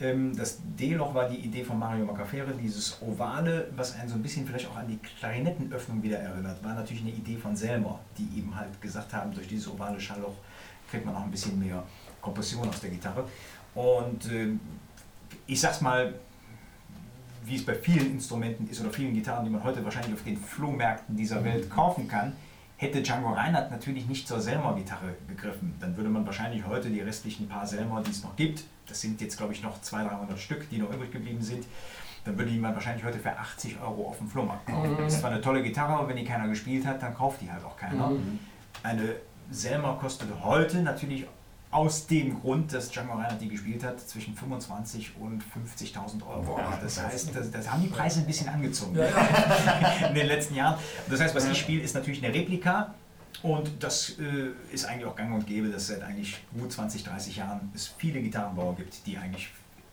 [0.00, 4.22] Ähm, das D-Loch war die Idee von Mario Macafere, dieses ovale, was einen so ein
[4.22, 8.38] bisschen vielleicht auch an die Klarinettenöffnung wieder erinnert, war natürlich eine Idee von Selmer, die
[8.38, 10.34] eben halt gesagt haben, durch dieses ovale Schallloch
[10.90, 11.84] kriegt man auch ein bisschen mehr
[12.20, 13.24] Kompression aus der Gitarre.
[13.76, 14.48] Und äh,
[15.46, 16.14] ich sag's mal,
[17.44, 20.36] wie es bei vielen Instrumenten ist oder vielen Gitarren, die man heute wahrscheinlich auf den
[20.36, 21.44] Flohmärkten dieser Mhm.
[21.44, 22.32] Welt kaufen kann,
[22.76, 25.74] hätte Django Reinhardt natürlich nicht zur Selmer-Gitarre gegriffen.
[25.80, 29.20] Dann würde man wahrscheinlich heute die restlichen paar Selmer, die es noch gibt, das sind
[29.20, 31.64] jetzt glaube ich noch 200, 300 Stück, die noch übrig geblieben sind,
[32.24, 34.92] dann würde die man wahrscheinlich heute für 80 Euro auf dem Flohmarkt kaufen.
[34.92, 34.96] Mhm.
[34.98, 37.50] Das ist zwar eine tolle Gitarre, aber wenn die keiner gespielt hat, dann kauft die
[37.50, 38.08] halt auch keiner.
[38.08, 38.38] Mhm.
[38.82, 39.16] Eine
[39.50, 41.26] Selmer kostet heute natürlich
[41.74, 46.42] aus dem Grund, dass Django Reinhardt die gespielt hat, zwischen 25 und 50.000 Euro.
[46.42, 50.06] Boah, das das heißt, das, das haben die Preise ein bisschen angezogen Ja, ja.
[50.08, 50.78] in den letzten Jahren.
[51.10, 52.94] Das heißt, was ich spiele, ist natürlich eine Replika.
[53.42, 57.02] Und das äh, ist eigentlich auch gang und gäbe, dass es seit eigentlich gut 20,
[57.02, 59.48] 30 Jahren es viele Gitarrenbauer gibt, die eigentlich,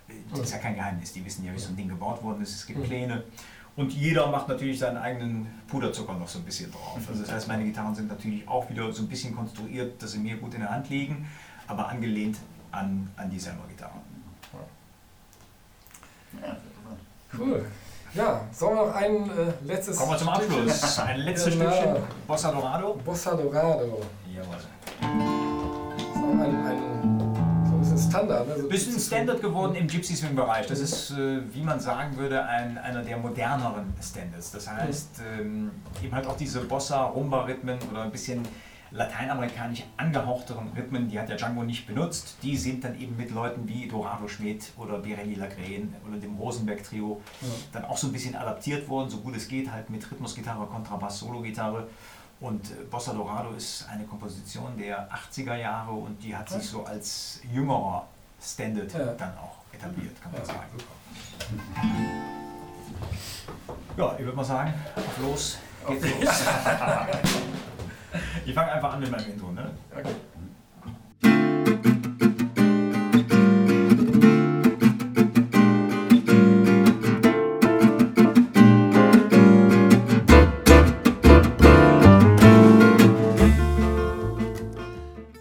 [0.07, 2.43] äh, das ist ja kein Geheimnis, die wissen ja, wie so ein Ding gebaut worden
[2.43, 2.53] ist.
[2.53, 2.83] Es gibt Mhm.
[2.83, 3.23] Pläne.
[3.75, 6.99] Und jeder macht natürlich seinen eigenen Puderzucker noch so ein bisschen drauf.
[7.09, 10.19] Also das heißt, meine Gitarren sind natürlich auch wieder so ein bisschen konstruiert, dass sie
[10.19, 11.25] mir gut in der Hand liegen,
[11.71, 12.37] aber angelehnt
[12.71, 13.93] an, an die Selmer-Gitarre.
[16.41, 16.57] Ja.
[17.37, 17.65] Cool.
[18.13, 20.29] Ja, sollen wir noch ein äh, letztes Kommen wir zum?
[20.29, 20.99] Abschluss.
[20.99, 21.71] Ein letztes Genau.
[21.71, 21.95] Stückchen.
[22.27, 22.99] Bossa Dorado.
[23.05, 24.01] Bossa Dorado.
[24.33, 24.57] Jawohl.
[25.95, 28.47] Das ist auch ein, ein, so ein bisschen Standard.
[28.47, 28.57] Ne?
[28.59, 30.67] So Bisschen Standard geworden im Gypsy Swing Bereich.
[30.67, 34.51] Das ist, äh, wie man sagen würde, ein, einer der moderneren Standards.
[34.51, 35.71] Das heißt, ähm,
[36.03, 38.45] eben halt auch diese Bossa, Rumba-Rhythmen oder ein bisschen
[38.91, 42.35] lateinamerikanisch angehauchteren Rhythmen, die hat der Django nicht benutzt.
[42.43, 46.83] Die sind dann eben mit Leuten wie Dorado Schmidt oder Birelli Lagren oder dem Rosenberg
[46.83, 47.47] Trio Ja.
[47.73, 51.19] dann auch so ein bisschen adaptiert worden, so gut es geht, halt mit Rhythmusgitarre, Kontrabass,
[51.19, 51.87] Solo-Gitarre.
[52.41, 56.83] Und äh, Bossa Dorado ist eine Komposition der 80er Jahre und die hat sich so
[56.83, 58.07] als jüngerer
[58.43, 59.05] Standard Ja.
[59.13, 60.65] dann auch etabliert, kann man Ja, sagen.
[63.97, 66.43] Ja, ich würde mal sagen, auf los geht's los.
[68.45, 69.71] ich fange einfach an mit meinem Intro, ne?
[69.95, 70.15] Okay.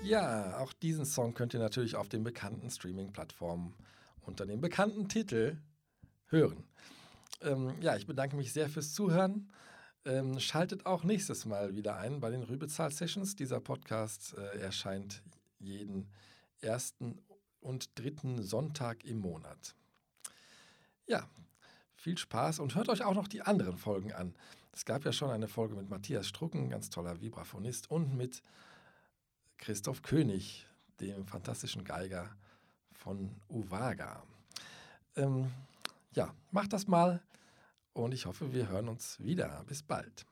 [0.03, 3.75] Ja, auch diesen Song könnt ihr natürlich auf den bekannten Streaming-Plattformen
[4.23, 5.57] unter dem bekannten Titel
[6.27, 6.65] hören.
[7.43, 9.49] Ähm, ja, ich bedanke mich sehr fürs Zuhören.
[10.07, 13.37] Ähm, schaltet auch nächstes Mal wieder ein bei den Rübezahl Sessions.
[13.37, 15.23] Dieser Podcast äh, erscheint
[15.59, 16.09] jeden
[16.63, 17.19] ersten
[17.61, 19.75] und dritten Sonntag im Monat.
[21.07, 21.29] Ja,
[21.95, 24.35] viel Spaß und hört euch auch noch die anderen Folgen an.
[24.73, 28.43] Es gab ja schon eine Folge mit Matthias Strucken, ganz toller Vibraphonist, und mit
[29.59, 30.67] Christoph König,
[31.01, 32.35] dem fantastischen Geiger
[32.93, 34.23] von Uvaga.
[35.17, 35.51] Ähm,
[36.15, 37.21] ja, macht das mal
[37.93, 39.65] und ich hoffe, wir hören uns wieder.
[39.67, 40.27] Bis bald.